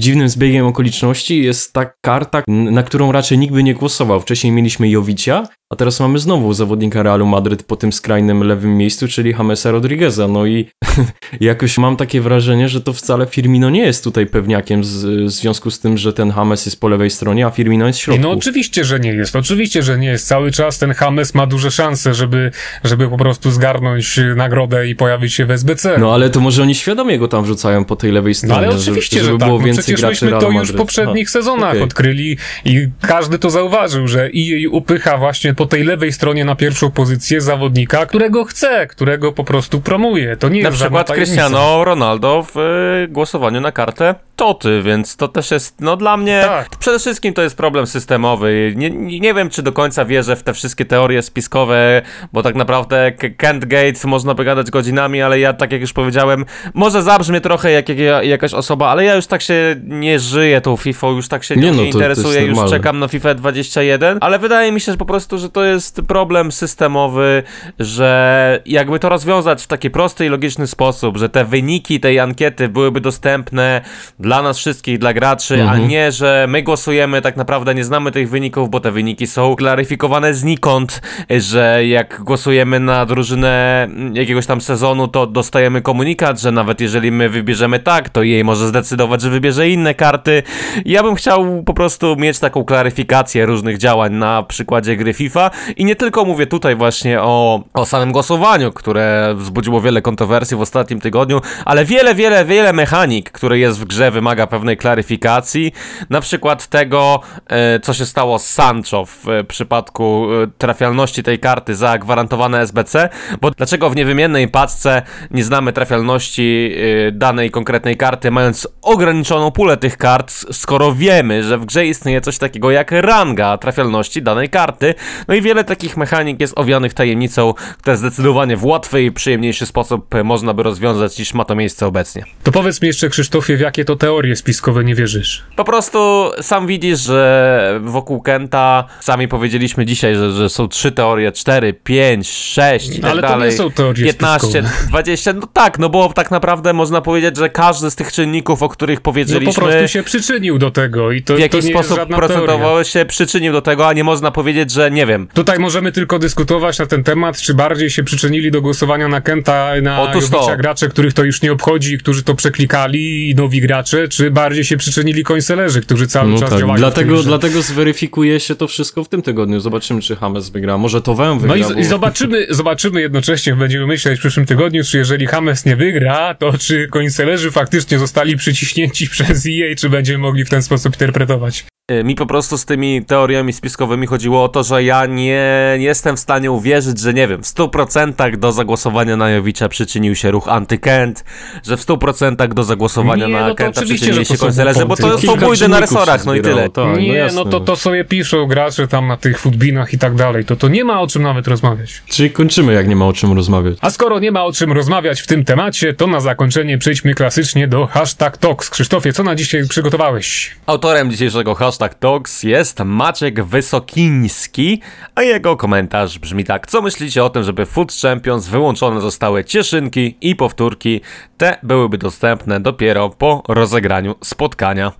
dziwnym 0.00 0.28
zbiegiem 0.28 0.66
okoliczności 0.66 1.42
jest 1.42 1.72
ta 1.72 1.90
karta, 2.04 2.42
na 2.48 2.82
którą 2.82 3.12
raczej 3.12 3.38
nikt 3.38 3.54
by 3.54 3.62
nie 3.62 3.74
głosował. 3.74 4.20
Wcześniej 4.20 4.52
mieliśmy 4.52 4.88
Jowicia, 4.88 5.48
a 5.70 5.76
teraz 5.76 6.00
mamy 6.00 6.18
znowu 6.18 6.52
zawodnika 6.52 7.02
Realu 7.02 7.26
Madryt 7.26 7.62
po 7.62 7.76
tym 7.76 7.92
skrajnym 7.92 8.42
lewym 8.42 8.76
miejscu, 8.76 9.08
czyli 9.08 9.30
Jamesa 9.30 9.70
Rodrigueza. 9.70 10.28
No 10.28 10.46
i 10.46 10.66
jakoś 11.40 11.78
mam 11.78 11.96
takie 11.96 12.20
wrażenie, 12.20 12.68
że 12.68 12.80
to 12.80 12.92
wcale 12.92 13.26
Firmino 13.26 13.70
nie 13.70 13.82
jest 13.82 14.04
tutaj 14.04 14.26
pewniakiem 14.26 14.84
z, 14.84 15.04
w 15.04 15.30
związku 15.30 15.70
z 15.70 15.80
tym, 15.80 15.98
że 15.98 16.12
ten 16.12 16.32
James 16.36 16.66
jest 16.66 16.80
po 16.80 16.88
lewej 16.88 17.10
stronie, 17.10 17.46
a 17.46 17.50
Firmino 17.50 17.86
jest 17.86 17.98
w 17.98 18.02
środku. 18.02 18.22
No 18.22 18.30
oczywiście, 18.30 18.84
że 18.84 19.00
nie 19.00 19.12
jest. 19.12 19.36
Oczywiście, 19.36 19.82
że 19.82 19.98
nie 19.98 20.08
jest. 20.08 20.26
Cały 20.26 20.52
czas 20.52 20.78
ten 20.78 20.94
James 21.00 21.34
ma 21.34 21.46
duże 21.46 21.70
szanse, 21.70 22.14
żeby, 22.14 22.50
żeby 22.84 23.08
po 23.08 23.16
prostu 23.16 23.50
zgarnąć 23.50 24.20
nagrodę 24.36 24.88
i 24.88 24.96
pojawić 24.96 25.34
się 25.34 25.46
w 25.46 25.50
SBC. 25.50 25.98
No 25.98 26.14
ale 26.14 26.30
to 26.30 26.40
może 26.40 26.62
oni 26.62 26.74
świadomie 26.74 27.18
go 27.18 27.28
tam 27.28 27.44
wrzucają 27.44 27.84
po 27.84 27.96
tej 27.96 28.12
lewej 28.12 28.34
stronie, 28.34 28.54
no, 28.54 28.58
ale 28.58 28.76
oczywiście, 28.76 29.16
żeby, 29.16 29.26
żeby 29.26 29.34
że 29.34 29.38
tak. 29.38 29.48
było 29.48 29.58
no, 29.58 29.66
więcej 29.66 29.84
przecież 29.84 30.00
graczy 30.00 30.24
myśmy 30.24 30.40
to 30.40 30.50
już 30.50 30.72
w 30.72 30.76
poprzednich 30.76 31.28
no. 31.28 31.32
sezonach 31.32 31.70
okay. 31.70 31.82
odkryli 31.82 32.36
i 32.64 32.88
każdy 33.00 33.38
to 33.38 33.50
zauważył, 33.50 34.08
że 34.08 34.30
EA 34.36 34.68
upycha 34.70 35.18
właśnie 35.18 35.54
po 35.58 35.66
tej 35.66 35.84
lewej 35.84 36.12
stronie 36.12 36.44
na 36.44 36.54
pierwszą 36.54 36.90
pozycję 36.90 37.40
zawodnika, 37.40 38.06
którego 38.06 38.44
chce, 38.44 38.86
którego 38.86 39.32
po 39.32 39.44
prostu 39.44 39.80
promuje. 39.80 40.36
To 40.36 40.48
nie 40.48 40.62
Na 40.62 40.68
jest 40.68 40.80
przykład 40.80 41.08
żadna 41.08 41.14
tajemnica. 41.14 41.42
Cristiano 41.42 41.84
Ronaldo 41.84 42.46
w 42.54 42.56
y, 43.04 43.08
głosowaniu 43.08 43.60
na 43.60 43.72
kartę 43.72 44.14
Toty, 44.36 44.82
więc 44.82 45.16
to 45.16 45.28
też 45.28 45.50
jest, 45.50 45.80
no 45.80 45.96
dla 45.96 46.16
mnie, 46.16 46.42
Tak. 46.46 46.68
przede 46.78 46.98
wszystkim 46.98 47.34
to 47.34 47.42
jest 47.42 47.56
problem 47.56 47.86
systemowy. 47.86 48.72
Nie, 48.76 48.90
nie, 48.90 49.20
nie 49.20 49.34
wiem, 49.34 49.50
czy 49.50 49.62
do 49.62 49.72
końca 49.72 50.04
wierzę 50.04 50.36
w 50.36 50.42
te 50.42 50.54
wszystkie 50.54 50.84
teorie 50.84 51.22
spiskowe, 51.22 52.02
bo 52.32 52.42
tak 52.42 52.54
naprawdę 52.54 53.12
Kent 53.36 53.64
Gate 53.64 54.08
można 54.08 54.34
by 54.34 54.44
gadać 54.44 54.70
godzinami, 54.70 55.22
ale 55.22 55.40
ja, 55.40 55.52
tak 55.52 55.72
jak 55.72 55.80
już 55.80 55.92
powiedziałem, 55.92 56.44
może 56.74 57.02
zabrzmie 57.02 57.40
trochę 57.40 57.70
jak, 57.70 57.88
jak 57.88 58.24
jakaś 58.24 58.54
osoba, 58.54 58.88
ale 58.88 59.04
ja 59.04 59.14
już 59.14 59.26
tak 59.26 59.42
się 59.42 59.76
nie 59.84 60.18
żyję 60.18 60.60
tą 60.60 60.76
FIFA, 60.76 61.06
już 61.06 61.28
tak 61.28 61.44
się 61.44 61.56
Nie, 61.56 61.62
nie, 61.62 61.70
no, 61.70 61.76
to- 61.76 61.82
to 61.82 61.88
interesuję, 61.88 62.42
już 62.42 62.58
czekam 62.70 62.98
na 62.98 63.08
FIFA 63.08 63.34
21, 63.34 64.18
ale 64.20 64.38
wydaje 64.38 64.72
mi 64.72 64.80
się, 64.80 64.92
że 64.92 64.98
po 64.98 65.06
prostu, 65.06 65.38
że 65.38 65.47
to 65.48 65.64
jest 65.64 66.00
problem 66.08 66.52
systemowy, 66.52 67.42
że 67.78 68.62
jakby 68.66 68.98
to 68.98 69.08
rozwiązać 69.08 69.62
w 69.62 69.66
taki 69.66 69.90
prosty 69.90 70.26
i 70.26 70.28
logiczny 70.28 70.66
sposób, 70.66 71.16
że 71.16 71.28
te 71.28 71.44
wyniki 71.44 72.00
tej 72.00 72.20
ankiety 72.20 72.68
byłyby 72.68 73.00
dostępne 73.00 73.80
dla 74.18 74.42
nas 74.42 74.58
wszystkich, 74.58 74.98
dla 74.98 75.12
graczy, 75.12 75.54
a 75.62 75.68
Mhm. 75.68 75.88
nie, 75.88 76.12
że 76.12 76.46
my 76.48 76.62
głosujemy, 76.62 77.22
tak 77.22 77.36
naprawdę 77.36 77.74
nie 77.74 77.84
znamy 77.84 78.12
tych 78.12 78.30
wyników, 78.30 78.70
bo 78.70 78.80
te 78.80 78.90
wyniki 78.90 79.26
są 79.26 79.56
klaryfikowane 79.56 80.34
znikąd, 80.34 81.00
że 81.30 81.86
jak 81.86 82.20
głosujemy 82.24 82.80
na 82.80 83.06
drużynę 83.06 83.88
jakiegoś 84.14 84.46
tam 84.46 84.60
sezonu, 84.60 85.08
to 85.08 85.26
dostajemy 85.26 85.82
komunikat, 85.82 86.40
że 86.40 86.52
nawet 86.52 86.80
jeżeli 86.80 87.12
my 87.12 87.28
wybierzemy 87.28 87.78
tak, 87.78 88.08
to 88.08 88.22
jej 88.22 88.44
może 88.44 88.68
zdecydować, 88.68 89.22
że 89.22 89.30
wybierze 89.30 89.68
inne 89.68 89.94
karty. 89.94 90.42
Ja 90.84 91.02
bym 91.02 91.14
chciał 91.14 91.62
po 91.66 91.74
prostu 91.74 92.16
mieć 92.16 92.38
taką 92.38 92.64
klaryfikację 92.64 93.46
różnych 93.46 93.78
działań 93.78 94.12
na 94.14 94.42
przykładzie 94.42 94.96
gry 94.96 95.12
FIFA 95.14 95.37
i 95.76 95.84
nie 95.84 95.96
tylko 95.96 96.24
mówię 96.24 96.46
tutaj 96.46 96.76
właśnie 96.76 97.22
o, 97.22 97.62
o 97.74 97.86
samym 97.86 98.12
głosowaniu, 98.12 98.72
które 98.72 99.34
wzbudziło 99.36 99.80
wiele 99.80 100.02
kontrowersji 100.02 100.56
w 100.56 100.60
ostatnim 100.60 101.00
tygodniu, 101.00 101.40
ale 101.64 101.84
wiele, 101.84 102.14
wiele, 102.14 102.44
wiele 102.44 102.72
mechanik, 102.72 103.30
które 103.30 103.58
jest 103.58 103.80
w 103.80 103.84
grze 103.84 104.10
wymaga 104.10 104.46
pewnej 104.46 104.76
klaryfikacji, 104.76 105.72
na 106.10 106.20
przykład 106.20 106.66
tego, 106.66 107.20
e, 107.46 107.80
co 107.80 107.94
się 107.94 108.06
stało 108.06 108.38
z 108.38 108.48
Sancho 108.48 109.06
w 109.06 109.28
e, 109.28 109.44
przypadku 109.44 110.26
e, 110.32 110.46
trafialności 110.58 111.22
tej 111.22 111.38
karty 111.38 111.74
za 111.74 111.98
gwarantowane 111.98 112.60
SBC, 112.60 113.08
bo 113.40 113.50
dlaczego 113.50 113.90
w 113.90 113.96
niewymiennej 113.96 114.48
paczce 114.48 115.02
nie 115.30 115.44
znamy 115.44 115.72
trafialności 115.72 116.76
danej 117.12 117.50
konkretnej 117.50 117.96
karty, 117.96 118.30
mając 118.30 118.68
ograniczoną 118.82 119.50
pulę 119.50 119.76
tych 119.76 119.96
kart, 119.96 120.32
skoro 120.52 120.92
wiemy, 120.92 121.42
że 121.42 121.58
w 121.58 121.64
grze 121.64 121.86
istnieje 121.86 122.20
coś 122.20 122.38
takiego 122.38 122.70
jak 122.70 122.90
ranga 122.90 123.58
trafialności 123.58 124.22
danej 124.22 124.48
karty, 124.48 124.94
no 125.28 125.34
i 125.34 125.42
wiele 125.42 125.64
takich 125.64 125.96
mechanik 125.96 126.40
jest 126.40 126.58
owianych 126.58 126.94
tajemnicą, 126.94 127.54
które 127.78 127.96
zdecydowanie 127.96 128.56
w 128.56 128.64
łatwy 128.64 129.02
i 129.02 129.12
przyjemniejszy 129.12 129.66
sposób 129.66 130.14
e, 130.14 130.24
można 130.24 130.54
by 130.54 130.62
rozwiązać 130.62 131.18
niż 131.18 131.34
ma 131.34 131.44
to 131.44 131.54
miejsce 131.54 131.86
obecnie. 131.86 132.24
To 132.42 132.52
powiedz 132.52 132.82
mi 132.82 132.88
jeszcze, 132.88 133.08
Krzysztofie, 133.08 133.56
w 133.56 133.60
jakie 133.60 133.84
to 133.84 133.96
teorie 133.96 134.36
spiskowe 134.36 134.84
nie 134.84 134.94
wierzysz? 134.94 135.44
Po 135.56 135.64
prostu 135.64 136.30
sam 136.40 136.66
widzisz, 136.66 137.00
że 137.00 137.80
wokół 137.84 138.20
Kenta 138.20 138.84
sami 139.00 139.28
powiedzieliśmy 139.28 139.86
dzisiaj, 139.86 140.14
że, 140.14 140.32
że 140.32 140.48
są 140.48 140.68
trzy 140.68 140.92
teorie, 140.92 141.32
cztery, 141.32 141.72
pięć, 141.72 142.28
sześć 142.30 142.96
i 142.96 143.00
tak 143.00 143.10
Ale 143.10 143.22
to 143.22 143.44
nie 143.44 143.52
są 143.52 143.70
teorie 143.70 144.04
15, 144.04 144.48
spiskowe. 144.48 144.88
20, 144.88 145.32
no 145.32 145.46
tak, 145.52 145.78
no 145.78 145.88
bo 145.88 146.12
tak 146.12 146.30
naprawdę 146.30 146.72
można 146.72 147.00
powiedzieć, 147.00 147.36
że 147.36 147.48
każdy 147.48 147.90
z 147.90 147.96
tych 147.96 148.12
czynników, 148.12 148.62
o 148.62 148.68
których 148.68 148.98
No 148.98 149.02
powiedzieliśmy, 149.02 149.54
po 149.54 149.60
prostu 149.60 149.88
się 149.88 150.02
przyczynił 150.02 150.58
do 150.58 150.70
tego 150.70 151.12
i 151.12 151.22
to, 151.22 151.34
w 151.34 151.36
to 151.36 151.42
jakiś 151.42 151.54
jest 151.54 151.68
sposób 151.68 151.96
żadna 151.96 152.16
teoria. 152.16 152.28
procentowo 152.28 152.84
się 152.84 153.04
przyczynił 153.04 153.52
do 153.52 153.62
tego, 153.62 153.88
a 153.88 153.92
nie 153.92 154.04
można 154.04 154.30
powiedzieć, 154.30 154.70
że 154.70 154.90
nie 154.90 155.06
wiem. 155.06 155.17
Tutaj 155.26 155.58
możemy 155.58 155.92
tylko 155.92 156.18
dyskutować 156.18 156.78
na 156.78 156.86
ten 156.86 157.04
temat, 157.04 157.40
czy 157.40 157.54
bardziej 157.54 157.90
się 157.90 158.04
przyczynili 158.04 158.50
do 158.50 158.62
głosowania 158.62 159.08
na 159.08 159.20
Kenta, 159.20 159.70
na. 159.82 160.12
Jowicza 160.14 160.56
gracze, 160.56 160.88
których 160.88 161.14
to 161.14 161.24
już 161.24 161.42
nie 161.42 161.52
obchodzi, 161.52 161.98
którzy 161.98 162.22
to 162.22 162.34
przeklikali 162.34 163.30
i 163.30 163.34
nowi 163.34 163.60
gracze, 163.60 164.08
czy 164.08 164.30
bardziej 164.30 164.64
się 164.64 164.76
przyczynili 164.76 165.24
końselerzy, 165.24 165.80
którzy 165.80 166.06
cały 166.06 166.32
No 166.32 166.38
czas 166.38 166.50
tak, 166.50 166.58
działają 166.58 166.76
w 166.76 166.78
dlatego, 166.78 167.22
dlatego 167.22 167.62
zweryfikuje 167.62 168.40
się 168.40 168.54
to 168.54 168.68
wszystko 168.68 169.04
w 169.04 169.08
tym 169.08 169.22
tygodniu. 169.22 169.60
Zobaczymy, 169.60 170.02
czy 170.02 170.16
James 170.22 170.50
wygra. 170.50 170.78
Może 170.78 171.02
to 171.02 171.14
Wem 171.14 171.38
wygra. 171.38 171.56
No 171.56 171.70
i, 171.70 171.74
bo... 171.74 171.80
i 171.80 171.84
zobaczymy, 171.84 172.46
zobaczymy 172.50 173.00
jednocześnie, 173.00 173.56
będziemy 173.56 173.86
myśleć 173.86 174.18
w 174.18 174.20
przyszłym 174.20 174.46
tygodniu, 174.46 174.84
czy 174.84 174.98
jeżeli 174.98 175.26
James 175.32 175.64
nie 175.64 175.76
wygra, 175.76 176.34
to 176.34 176.58
czy 176.58 176.88
końcelerzy 176.88 177.50
faktycznie 177.50 177.98
zostali 177.98 178.36
przyciśnięci 178.36 179.08
przez 179.14 179.46
EA, 179.46 179.74
czy 179.78 179.88
będziemy 179.88 180.18
mogli 180.18 180.44
w 180.44 180.50
ten 180.50 180.62
sposób 180.62 180.94
interpretować. 180.94 181.64
Y, 181.92 182.04
Mi 182.04 182.14
po 182.14 182.26
prostu 182.26 182.58
z 182.58 182.64
tymi 182.64 183.04
teoriami 183.04 183.52
spiskowymi 183.52 184.06
chodziło 184.06 184.44
o 184.44 184.48
to, 184.48 184.62
że 184.62 184.84
ja 184.84 185.06
nie, 185.06 185.76
nie 185.78 185.84
jestem 185.84 186.16
w 186.16 186.20
stanie 186.20 186.50
uwierzyć, 186.50 187.00
że 187.00 187.14
nie 187.14 187.28
wiem, 187.28 187.42
w 187.42 187.46
100% 187.46 188.36
do 188.36 188.52
zagłosowania 188.52 189.16
na 189.16 189.30
Jowicza 189.30 189.68
przyczynił 189.68 190.14
się 190.14 190.30
ruch 190.30 190.48
antykent, 190.48 191.24
że 191.66 191.76
w 191.76 191.86
100% 191.86 192.54
do 192.54 192.64
zagłosowania 192.64 193.26
Nie, 193.26 193.32
na 193.32 193.48
no 193.48 193.54
Kenta 193.54 193.80
to 193.80 193.86
się 193.86 194.24
są 194.24 194.36
końcelerze, 194.36 194.86
bo 194.86 194.96
to 194.96 195.18
są 195.18 195.36
bójdy 195.36 195.68
na 195.68 195.80
resorach, 195.80 196.24
no 196.24 196.34
i 196.34 196.40
tyle. 196.40 196.68
Tak, 196.68 196.84
no 196.84 196.96
nie, 196.96 197.12
jasne. 197.12 197.44
no 197.44 197.50
to, 197.50 197.60
to 197.60 197.76
sobie 197.76 198.04
piszą 198.04 198.46
gracze 198.46 198.88
tam 198.88 199.06
na 199.06 199.16
tych 199.16 199.38
footbinach 199.38 199.92
i 199.92 199.98
tak 199.98 200.14
dalej, 200.14 200.44
to 200.44 200.56
to 200.56 200.68
nie 200.68 200.84
ma 200.84 201.00
o 201.00 201.06
czym 201.06 201.22
nawet 201.22 201.48
rozmawiać. 201.48 202.02
Czyli 202.06 202.30
kończymy, 202.30 202.72
jak 202.72 202.88
nie 202.88 202.96
ma 202.96 203.06
o 203.06 203.12
czym 203.12 203.32
rozmawiać. 203.32 203.78
A 203.80 203.90
skoro 203.90 204.18
nie 204.18 204.32
ma 204.32 204.44
o 204.44 204.52
czym 204.52 204.72
rozmawiać 204.72 205.20
w 205.20 205.26
tym 205.26 205.44
temacie, 205.44 205.94
to 205.94 206.06
na 206.06 206.20
zakończenie 206.20 206.78
przejdźmy 206.78 207.14
klasycznie 207.14 207.68
do 207.68 207.86
hashtag 207.86 208.38
Talks. 208.38 208.70
Krzysztofie, 208.70 209.12
co 209.12 209.22
na 209.22 209.34
dzisiaj 209.34 209.68
przygotowałeś? 209.68 210.56
Autorem 210.66 211.10
dzisiejszego 211.10 211.54
hashtag 211.54 211.77
Talks 211.78 212.42
jest 212.42 212.78
Maciek 212.84 213.44
Wysokiński, 213.44 214.80
a 215.14 215.22
jego 215.22 215.56
komentarz 215.56 216.18
brzmi 216.18 216.44
tak. 216.44 216.66
Co 216.66 216.82
myślicie 216.82 217.24
o 217.24 217.30
tym, 217.30 217.42
żeby 217.42 217.66
Food 217.66 217.92
Champions 218.02 218.46
wyłączone 218.46 219.00
zostały 219.00 219.44
cieszynki 219.44 220.16
i 220.20 220.36
powtórki? 220.36 221.00
Te 221.36 221.58
byłyby 221.62 221.98
dostępne 221.98 222.60
dopiero 222.60 223.10
po 223.10 223.42
rozegraniu 223.48 224.14
spotkania. 224.24 224.92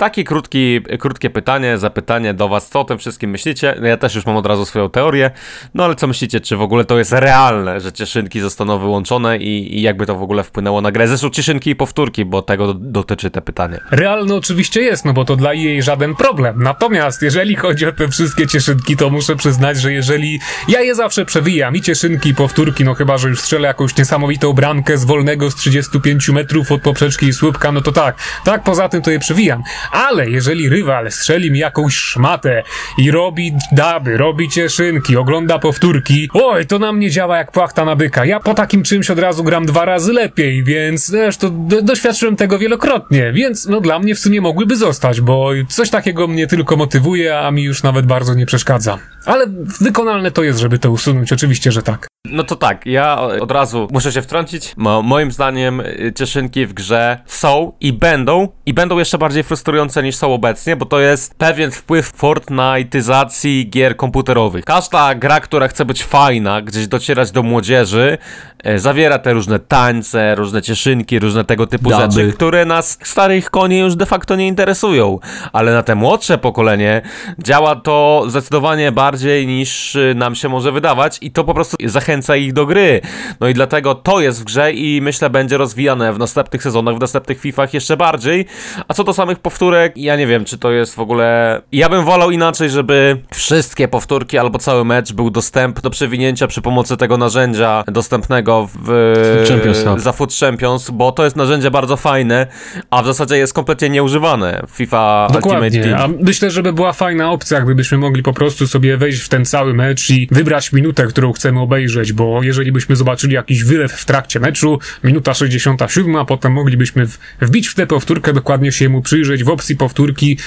Takie 0.00 0.24
krótki, 0.24 0.80
krótkie 0.98 1.30
pytanie, 1.30 1.78
zapytanie 1.78 2.34
do 2.34 2.48
was, 2.48 2.68
co 2.68 2.80
o 2.80 2.84
tym 2.84 2.98
wszystkim 2.98 3.30
myślicie? 3.30 3.74
No 3.80 3.86
Ja 3.86 3.96
też 3.96 4.14
już 4.14 4.26
mam 4.26 4.36
od 4.36 4.46
razu 4.46 4.64
swoją 4.64 4.90
teorię, 4.90 5.30
no 5.74 5.84
ale 5.84 5.94
co 5.94 6.06
myślicie, 6.06 6.40
czy 6.40 6.56
w 6.56 6.62
ogóle 6.62 6.84
to 6.84 6.98
jest 6.98 7.12
realne, 7.12 7.80
że 7.80 7.92
cieszynki 7.92 8.40
zostaną 8.40 8.78
wyłączone 8.78 9.38
i, 9.38 9.78
i 9.78 9.82
jakby 9.82 10.06
to 10.06 10.14
w 10.14 10.22
ogóle 10.22 10.44
wpłynęło 10.44 10.80
na 10.80 10.92
grę? 10.92 11.08
Zresztą 11.08 11.30
cieszynki 11.30 11.70
i 11.70 11.76
powtórki, 11.76 12.24
bo 12.24 12.42
tego 12.42 12.74
dotyczy 12.74 13.30
te 13.30 13.42
pytanie. 13.42 13.80
Realne 13.90 14.34
oczywiście 14.34 14.82
jest, 14.82 15.04
no 15.04 15.12
bo 15.12 15.24
to 15.24 15.36
dla 15.36 15.54
jej 15.54 15.82
żaden 15.82 16.14
problem. 16.14 16.62
Natomiast 16.62 17.22
jeżeli 17.22 17.56
chodzi 17.56 17.86
o 17.86 17.92
te 17.92 18.08
wszystkie 18.08 18.46
cieszynki, 18.46 18.96
to 18.96 19.10
muszę 19.10 19.36
przyznać, 19.36 19.80
że 19.80 19.92
jeżeli 19.92 20.40
ja 20.68 20.80
je 20.80 20.94
zawsze 20.94 21.24
przewijam 21.24 21.76
i 21.76 21.80
cieszynki 21.80 22.28
i 22.28 22.34
powtórki, 22.34 22.84
no 22.84 22.94
chyba, 22.94 23.18
że 23.18 23.28
już 23.28 23.40
strzelę 23.40 23.68
jakąś 23.68 23.96
niesamowitą 23.96 24.52
bramkę 24.52 24.98
z 24.98 25.04
wolnego 25.04 25.50
z 25.50 25.54
35 25.54 26.28
metrów 26.28 26.72
od 26.72 26.82
poprzeczki 26.82 27.26
i 27.26 27.32
słupka, 27.32 27.72
no 27.72 27.80
to 27.80 27.92
tak. 27.92 28.16
Tak, 28.44 28.62
poza 28.62 28.88
tym 28.88 29.02
to 29.02 29.10
je 29.10 29.18
przewijam. 29.18 29.62
Ale 29.92 30.30
jeżeli 30.30 30.68
rywal 30.68 31.10
strzeli 31.10 31.50
mi 31.50 31.58
jakąś 31.58 31.94
szmatę 31.94 32.62
i 32.98 33.10
robi 33.10 33.52
daby, 33.72 34.16
robi 34.16 34.48
cieszynki, 34.48 35.16
ogląda 35.16 35.58
powtórki, 35.58 36.28
oj, 36.34 36.66
to 36.66 36.78
na 36.78 36.92
mnie 36.92 37.10
działa 37.10 37.38
jak 37.38 37.52
płachta 37.52 37.84
na 37.84 37.96
byka. 37.96 38.24
Ja 38.24 38.40
po 38.40 38.54
takim 38.54 38.82
czymś 38.82 39.10
od 39.10 39.18
razu 39.18 39.44
gram 39.44 39.66
dwa 39.66 39.84
razy 39.84 40.12
lepiej, 40.12 40.64
więc 40.64 41.10
wiesz, 41.10 41.36
to 41.36 41.50
do, 41.50 41.82
doświadczyłem 41.82 42.36
tego 42.36 42.58
wielokrotnie, 42.58 43.32
więc 43.32 43.66
no 43.66 43.80
dla 43.80 43.98
mnie 43.98 44.14
w 44.14 44.18
sumie 44.18 44.40
mogłyby 44.40 44.76
zostać, 44.76 45.20
bo 45.20 45.50
coś 45.68 45.90
takiego 45.90 46.28
mnie 46.28 46.46
tylko 46.46 46.76
motywuje, 46.76 47.38
a 47.38 47.50
mi 47.50 47.62
już 47.62 47.82
nawet 47.82 48.06
bardzo 48.06 48.34
nie 48.34 48.46
przeszkadza. 48.46 48.98
Ale 49.26 49.46
wykonalne 49.80 50.30
to 50.30 50.42
jest, 50.42 50.58
żeby 50.58 50.78
to 50.78 50.90
usunąć, 50.90 51.32
oczywiście, 51.32 51.72
że 51.72 51.82
tak. 51.82 52.09
No 52.24 52.44
to 52.44 52.56
tak, 52.56 52.86
ja 52.86 53.20
od 53.20 53.50
razu 53.50 53.88
muszę 53.90 54.12
się 54.12 54.22
wtrącić. 54.22 54.74
Mo, 54.76 55.02
moim 55.02 55.32
zdaniem 55.32 55.80
y, 55.80 56.12
cieszynki 56.16 56.66
w 56.66 56.72
grze 56.72 57.18
są 57.26 57.72
i 57.80 57.92
będą, 57.92 58.48
i 58.66 58.74
będą 58.74 58.98
jeszcze 58.98 59.18
bardziej 59.18 59.42
frustrujące 59.42 60.02
niż 60.02 60.16
są 60.16 60.34
obecnie, 60.34 60.76
bo 60.76 60.86
to 60.86 61.00
jest 61.00 61.34
pewien 61.34 61.70
wpływ 61.70 62.12
Fortnite'yzacji 62.18 63.70
gier 63.70 63.96
komputerowych. 63.96 64.64
Każda 64.64 65.14
gra, 65.14 65.40
która 65.40 65.68
chce 65.68 65.84
być 65.84 66.04
fajna, 66.04 66.62
gdzieś 66.62 66.86
docierać 66.86 67.30
do 67.30 67.42
młodzieży, 67.42 68.18
e, 68.64 68.78
zawiera 68.78 69.18
te 69.18 69.32
różne 69.32 69.58
tańce, 69.58 70.34
różne 70.34 70.62
cieszynki, 70.62 71.18
różne 71.18 71.44
tego 71.44 71.66
typu 71.66 71.90
Daby. 71.90 72.12
rzeczy, 72.12 72.32
które 72.32 72.64
nas 72.64 72.98
starych 73.02 73.50
koni 73.50 73.78
już 73.78 73.96
de 73.96 74.06
facto 74.06 74.36
nie 74.36 74.46
interesują. 74.46 75.18
Ale 75.52 75.72
na 75.72 75.82
te 75.82 75.94
młodsze 75.94 76.38
pokolenie 76.38 77.02
działa 77.38 77.76
to 77.76 78.24
zdecydowanie 78.28 78.92
bardziej 78.92 79.46
niż 79.46 79.94
y, 79.94 80.14
nam 80.16 80.34
się 80.34 80.48
może 80.48 80.72
wydawać 80.72 81.18
i 81.20 81.30
to 81.30 81.44
po 81.44 81.54
prostu 81.54 81.76
zachęca 81.84 82.09
zachęca 82.10 82.36
ich 82.36 82.52
do 82.52 82.66
gry. 82.66 83.00
No 83.40 83.48
i 83.48 83.54
dlatego 83.54 83.94
to 83.94 84.20
jest 84.20 84.40
w 84.40 84.44
grze 84.44 84.72
i 84.72 85.00
myślę 85.02 85.30
będzie 85.30 85.56
rozwijane 85.58 86.12
w 86.12 86.18
następnych 86.18 86.62
sezonach, 86.62 86.96
w 86.96 87.00
następnych 87.00 87.40
FIFAch 87.40 87.74
jeszcze 87.74 87.96
bardziej. 87.96 88.46
A 88.88 88.94
co 88.94 89.04
do 89.04 89.12
samych 89.12 89.38
powtórek, 89.38 89.92
ja 89.96 90.16
nie 90.16 90.26
wiem, 90.26 90.44
czy 90.44 90.58
to 90.58 90.70
jest 90.70 90.94
w 90.94 90.98
ogóle... 90.98 91.60
Ja 91.72 91.88
bym 91.88 92.04
wolał 92.04 92.30
inaczej, 92.30 92.70
żeby 92.70 93.16
wszystkie 93.34 93.88
powtórki 93.88 94.38
albo 94.38 94.58
cały 94.58 94.84
mecz 94.84 95.12
był 95.12 95.30
dostępny 95.30 95.82
do 95.82 95.90
przewinięcia 95.90 96.46
przy 96.46 96.62
pomocy 96.62 96.96
tego 96.96 97.16
narzędzia 97.16 97.84
dostępnego 97.86 98.68
w... 98.84 99.44
Champions 99.48 99.84
Hub. 99.84 100.00
za 100.00 100.12
Food 100.12 100.34
Champions, 100.34 100.90
bo 100.90 101.12
to 101.12 101.24
jest 101.24 101.36
narzędzie 101.36 101.70
bardzo 101.70 101.96
fajne, 101.96 102.46
a 102.90 103.02
w 103.02 103.06
zasadzie 103.06 103.36
jest 103.36 103.54
kompletnie 103.54 103.90
nieużywane 103.90 104.62
w 104.68 104.70
FIFA 104.70 105.26
Ultimate 105.34 105.50
Dokładnie, 105.52 105.82
Team. 105.82 106.00
a 106.00 106.24
myślę, 106.24 106.50
żeby 106.50 106.72
była 106.72 106.92
fajna 106.92 107.30
opcja, 107.32 107.60
gdybyśmy 107.60 107.98
mogli 107.98 108.22
po 108.22 108.32
prostu 108.32 108.66
sobie 108.66 108.96
wejść 108.96 109.20
w 109.20 109.28
ten 109.28 109.44
cały 109.44 109.74
mecz 109.74 110.10
i 110.10 110.28
wybrać 110.30 110.72
minutę, 110.72 111.06
którą 111.06 111.32
chcemy 111.32 111.60
obejrzeć, 111.60 111.99
bo 112.12 112.42
jeżeli 112.42 112.72
byśmy 112.72 112.96
zobaczyli 112.96 113.34
jakiś 113.34 113.64
wylew 113.64 113.92
w 113.92 114.04
trakcie 114.04 114.40
meczu, 114.40 114.78
minuta 115.04 115.34
67, 115.34 116.16
a 116.16 116.24
potem 116.24 116.52
moglibyśmy 116.52 117.06
wbić 117.40 117.68
w 117.68 117.74
tę 117.74 117.86
powtórkę, 117.86 118.32
dokładnie 118.32 118.72
się 118.72 118.88
mu 118.88 119.02
przyjrzeć 119.02 119.44
w 119.44 119.48
opcji 119.48 119.76
powtórki 119.76 120.38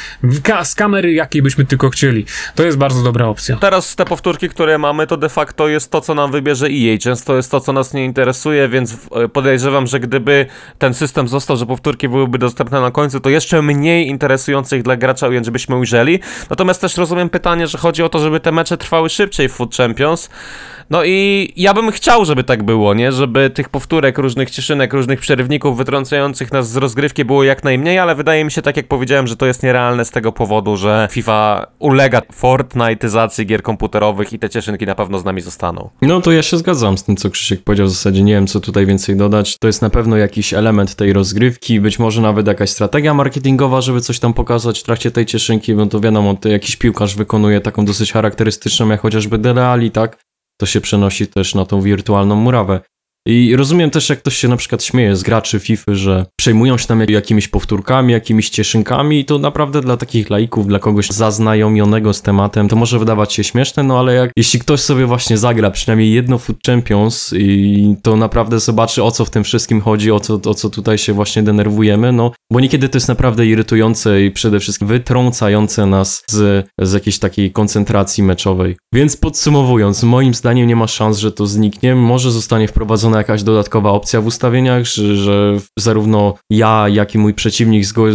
z 0.64 0.76
kamery, 0.76 1.14
jakiej 1.14 1.42
byśmy 1.42 1.66
tylko 1.66 1.90
chcieli. 1.90 2.26
To 2.56 2.64
jest 2.64 2.78
bardzo 2.78 3.04
dobra 3.04 3.26
opcja. 3.26 3.58
Teraz 3.58 3.96
te 3.96 4.06
powtórki, 4.06 4.50
które 4.50 4.78
mamy, 4.78 5.08
to 5.08 5.18
de 5.18 5.30
facto 5.30 5.68
jest 5.68 5.92
to, 5.92 6.02
co 6.02 6.16
nam 6.16 6.32
wybierze 6.32 6.68
EA. 6.68 6.98
Często 6.98 7.36
jest 7.36 7.52
to, 7.52 7.60
co 7.60 7.74
nas 7.74 7.94
nie 7.94 8.06
interesuje, 8.06 8.70
więc 8.70 8.98
e, 9.16 9.28
podejrzewam, 9.28 9.88
że 9.88 10.00
gdyby 10.00 10.46
ten 10.80 10.94
system 10.94 11.28
został, 11.28 11.58
że 11.58 11.66
powtórki 11.66 12.10
byłyby 12.10 12.38
dostępne 12.38 12.82
na 12.82 12.92
końcu, 12.92 13.20
to 13.20 13.30
jeszcze 13.30 13.62
mniej 13.62 14.08
interesujących 14.08 14.84
dla 14.84 14.98
gracza 14.98 15.28
ujęć 15.28 15.50
byśmy 15.50 15.76
ujrzeli. 15.76 16.20
Natomiast 16.50 16.82
też 16.82 16.98
rozumiem 16.98 17.30
pytanie, 17.30 17.68
że 17.68 17.78
chodzi 17.78 18.04
o 18.04 18.10
to, 18.10 18.20
żeby 18.20 18.40
te 18.40 18.52
mecze 18.52 18.78
trwały 18.78 19.10
szybciej 19.10 19.50
w 19.50 19.52
Food 19.52 19.76
Champions. 19.76 20.30
No 20.90 21.04
i 21.04 21.50
ja 21.56 21.74
bym 21.74 21.92
chciał, 21.92 22.26
żeby 22.26 22.44
tak 22.44 22.64
było, 22.64 22.94
nie? 22.94 23.12
Żeby 23.12 23.50
tych 23.50 23.70
powtórek, 23.70 24.18
różnych 24.18 24.52
cieszynek, 24.52 24.94
różnych 24.94 25.20
przerywników 25.20 25.78
wytrącających 25.78 26.52
nas 26.52 26.70
z 26.70 26.76
rozgrywki 26.76 27.26
było 27.26 27.44
jak 27.44 27.64
najmniej, 27.64 28.00
ale 28.00 28.16
wydaje 28.16 28.46
mi 28.46 28.52
się, 28.52 28.62
tak 28.62 28.78
jak 28.78 28.88
powiedziałem, 28.88 29.28
że 29.28 29.36
to 29.36 29.46
jest 29.46 29.64
nierealne 29.64 30.06
z 30.06 30.12
tego 30.12 30.32
powodu, 30.32 30.78
że 30.78 31.08
FIFA 31.12 31.68
ulega 31.80 32.20
Fortnite'yzacji 32.20 33.46
gier 33.46 33.62
komputerowych 33.62 34.34
i 34.34 34.40
te 34.40 34.50
cieszynki 34.50 34.86
na 34.86 34.96
pewno 34.96 35.20
z 35.20 35.26
nami 35.26 35.42
zostaną. 35.42 35.90
No 36.02 36.22
to 36.22 36.32
ja 36.32 36.42
się 36.42 36.58
zgadzam 36.58 36.98
z 36.98 37.04
tym, 37.04 37.16
co 37.16 37.30
Krzysiek 37.30 37.64
powiedział. 37.64 37.88
W 37.88 37.90
zasadzie 37.90 38.24
nie 38.24 38.34
wiem, 38.34 38.48
co 38.48 38.60
tutaj 38.60 38.86
więcej 38.86 39.16
dodać. 39.16 39.58
To 39.58 39.68
jest 39.68 39.82
na 39.82 39.90
pewno 39.90 40.18
jakiś 40.18 40.54
element 40.54 40.96
tej 40.96 41.14
rozgrywki, 41.14 41.80
być 41.82 42.00
może 42.00 42.22
nawet 42.22 42.48
jakaś 42.48 42.70
strategia 42.70 43.14
marketingowa, 43.14 43.82
żeby 43.82 44.02
coś 44.02 44.20
tam 44.20 44.34
pokazać 44.34 44.80
w 44.80 44.84
trakcie 44.84 45.12
tej 45.12 45.26
cieszynki, 45.26 45.76
bo 45.76 45.86
to 45.86 46.00
wiadomo, 46.00 46.34
to 46.34 46.50
jakiś 46.50 46.76
piłkarz 46.76 47.16
wykonuje 47.16 47.62
taką 47.62 47.86
dosyć 47.86 48.12
charakterystyczną, 48.12 48.90
jak 48.90 49.02
chociażby 49.02 49.38
Dele 49.38 49.68
Alli, 49.68 49.92
tak? 49.92 50.18
To 50.58 50.66
się 50.66 50.82
przenosi 50.82 51.28
też 51.28 51.56
na 51.56 51.66
tą 51.66 51.82
wirtualną 51.82 52.36
murawę. 52.36 52.82
I 53.28 53.56
rozumiem 53.56 53.90
też, 53.90 54.10
jak 54.10 54.20
ktoś 54.20 54.38
się 54.38 54.48
na 54.48 54.58
przykład 54.58 54.84
śmieje 54.84 55.16
z 55.16 55.24
graczy 55.24 55.60
FIFA, 55.60 55.96
że 55.96 56.26
przejmują 56.40 56.78
się 56.78 56.88
tam 56.88 57.00
jak- 57.00 57.10
jakimiś 57.10 57.48
powtórkami, 57.48 58.14
jakimiś 58.14 58.50
cieszynkami 58.50 59.20
i 59.20 59.26
to 59.26 59.40
naprawdę 59.40 59.82
dla 59.82 59.98
takich 59.98 60.30
laików, 60.30 60.68
dla 60.68 60.80
kogoś 60.80 61.08
zaznajomionego 61.08 62.14
z 62.14 62.22
tematem, 62.22 62.68
to 62.68 62.76
może 62.76 63.00
wydawać 63.00 63.34
się 63.34 63.44
śmieszne, 63.44 63.84
no 63.84 64.00
ale 64.00 64.14
jak, 64.14 64.32
jeśli 64.38 64.60
ktoś 64.60 64.80
sobie 64.80 65.06
właśnie 65.06 65.38
zagra 65.38 65.72
przynajmniej 65.72 66.14
jedno 66.14 66.38
Food 66.38 66.58
Champions 66.66 67.34
i 67.38 67.96
to 68.02 68.16
naprawdę 68.16 68.60
zobaczy 68.60 69.04
o 69.04 69.12
co 69.12 69.26
w 69.26 69.30
tym 69.30 69.44
wszystkim 69.44 69.82
chodzi, 69.82 70.12
o 70.12 70.20
co, 70.20 70.40
o 70.46 70.54
co 70.54 70.70
tutaj 70.70 70.98
się 70.98 71.14
właśnie 71.14 71.44
denerwujemy, 71.44 72.12
no 72.12 72.32
bo 72.52 72.60
niekiedy 72.60 72.90
to 72.90 72.98
jest 72.98 73.08
naprawdę 73.08 73.46
irytujące 73.46 74.22
i 74.26 74.32
przede 74.32 74.60
wszystkim 74.60 74.88
wytrącające 74.88 75.86
nas 75.86 76.24
z, 76.30 76.68
z 76.82 76.94
jakiejś 76.94 77.20
takiej 77.20 77.52
koncentracji 77.52 78.24
meczowej. 78.24 78.76
Więc 78.94 79.18
podsumowując, 79.18 80.04
moim 80.04 80.34
zdaniem 80.34 80.68
nie 80.68 80.76
ma 80.76 80.88
szans, 80.88 81.18
że 81.18 81.32
to 81.32 81.48
zniknie. 81.48 81.96
Może 81.96 82.32
zostanie 82.32 82.68
wprowadzona 83.14 83.18
jakaś 83.18 83.44
dodatkowa 83.44 83.92
opcja 83.92 84.22
w 84.22 84.26
ustawieniach, 84.26 84.86
że, 84.86 85.16
że 85.16 85.58
zarówno 85.80 86.34
ja, 86.50 86.86
jak 86.90 87.16
i 87.16 87.18
mój 87.18 87.34
przeciwnik 87.34 87.86
zgo 87.86 88.08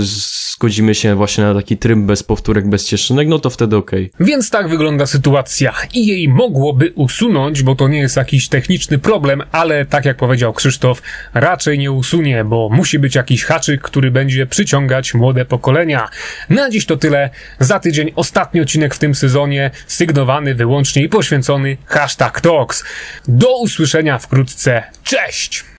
zgodzimy 0.59 0.94
się 0.94 1.14
właśnie 1.14 1.44
na 1.44 1.55
taki 1.55 1.77
tryb 1.77 1.99
bez 1.99 2.23
powtórek, 2.23 2.68
bez 2.68 2.87
cieszynek, 2.87 3.29
no 3.29 3.38
to 3.38 3.51
wtedy 3.51 3.77
okej. 3.77 4.11
Więc 4.21 4.51
tak 4.51 4.68
wygląda 4.68 5.07
sytuacja. 5.07 5.75
I 5.94 6.07
jej 6.07 6.29
mogłoby 6.29 6.92
usunąć, 6.94 7.62
bo 7.62 7.75
to 7.75 7.88
nie 7.88 7.99
jest 7.99 8.16
jakiś 8.16 8.49
techniczny 8.49 8.99
problem, 8.99 9.42
ale 9.53 9.87
tak 9.87 10.05
jak 10.05 10.16
powiedział 10.16 10.53
Krzysztof, 10.53 11.03
raczej 11.35 11.79
nie 11.79 11.92
usunie, 11.92 12.44
bo 12.44 12.68
musi 12.73 12.99
być 12.99 13.14
jakiś 13.14 13.44
haczyk, 13.44 13.83
który 13.83 14.11
będzie 14.11 14.47
przyciągać 14.47 15.14
młode 15.14 15.44
pokolenia. 15.44 16.09
Na 16.49 16.71
dziś 16.71 16.87
to 16.87 16.97
tyle. 16.97 17.31
Za 17.61 17.81
tydzień 17.81 18.12
ostatni 18.16 18.61
odcinek 18.61 18.94
w 18.94 18.99
tym 18.99 19.14
sezonie, 19.14 19.71
sygnowany 19.87 20.55
wyłącznie 20.55 21.03
i 21.03 21.09
poświęcony 21.09 21.77
hashtag 21.87 22.40
Talks. 22.40 22.85
Do 23.29 23.59
usłyszenia 23.59 24.18
wkrótce. 24.18 24.83
Cześć! 25.05 25.68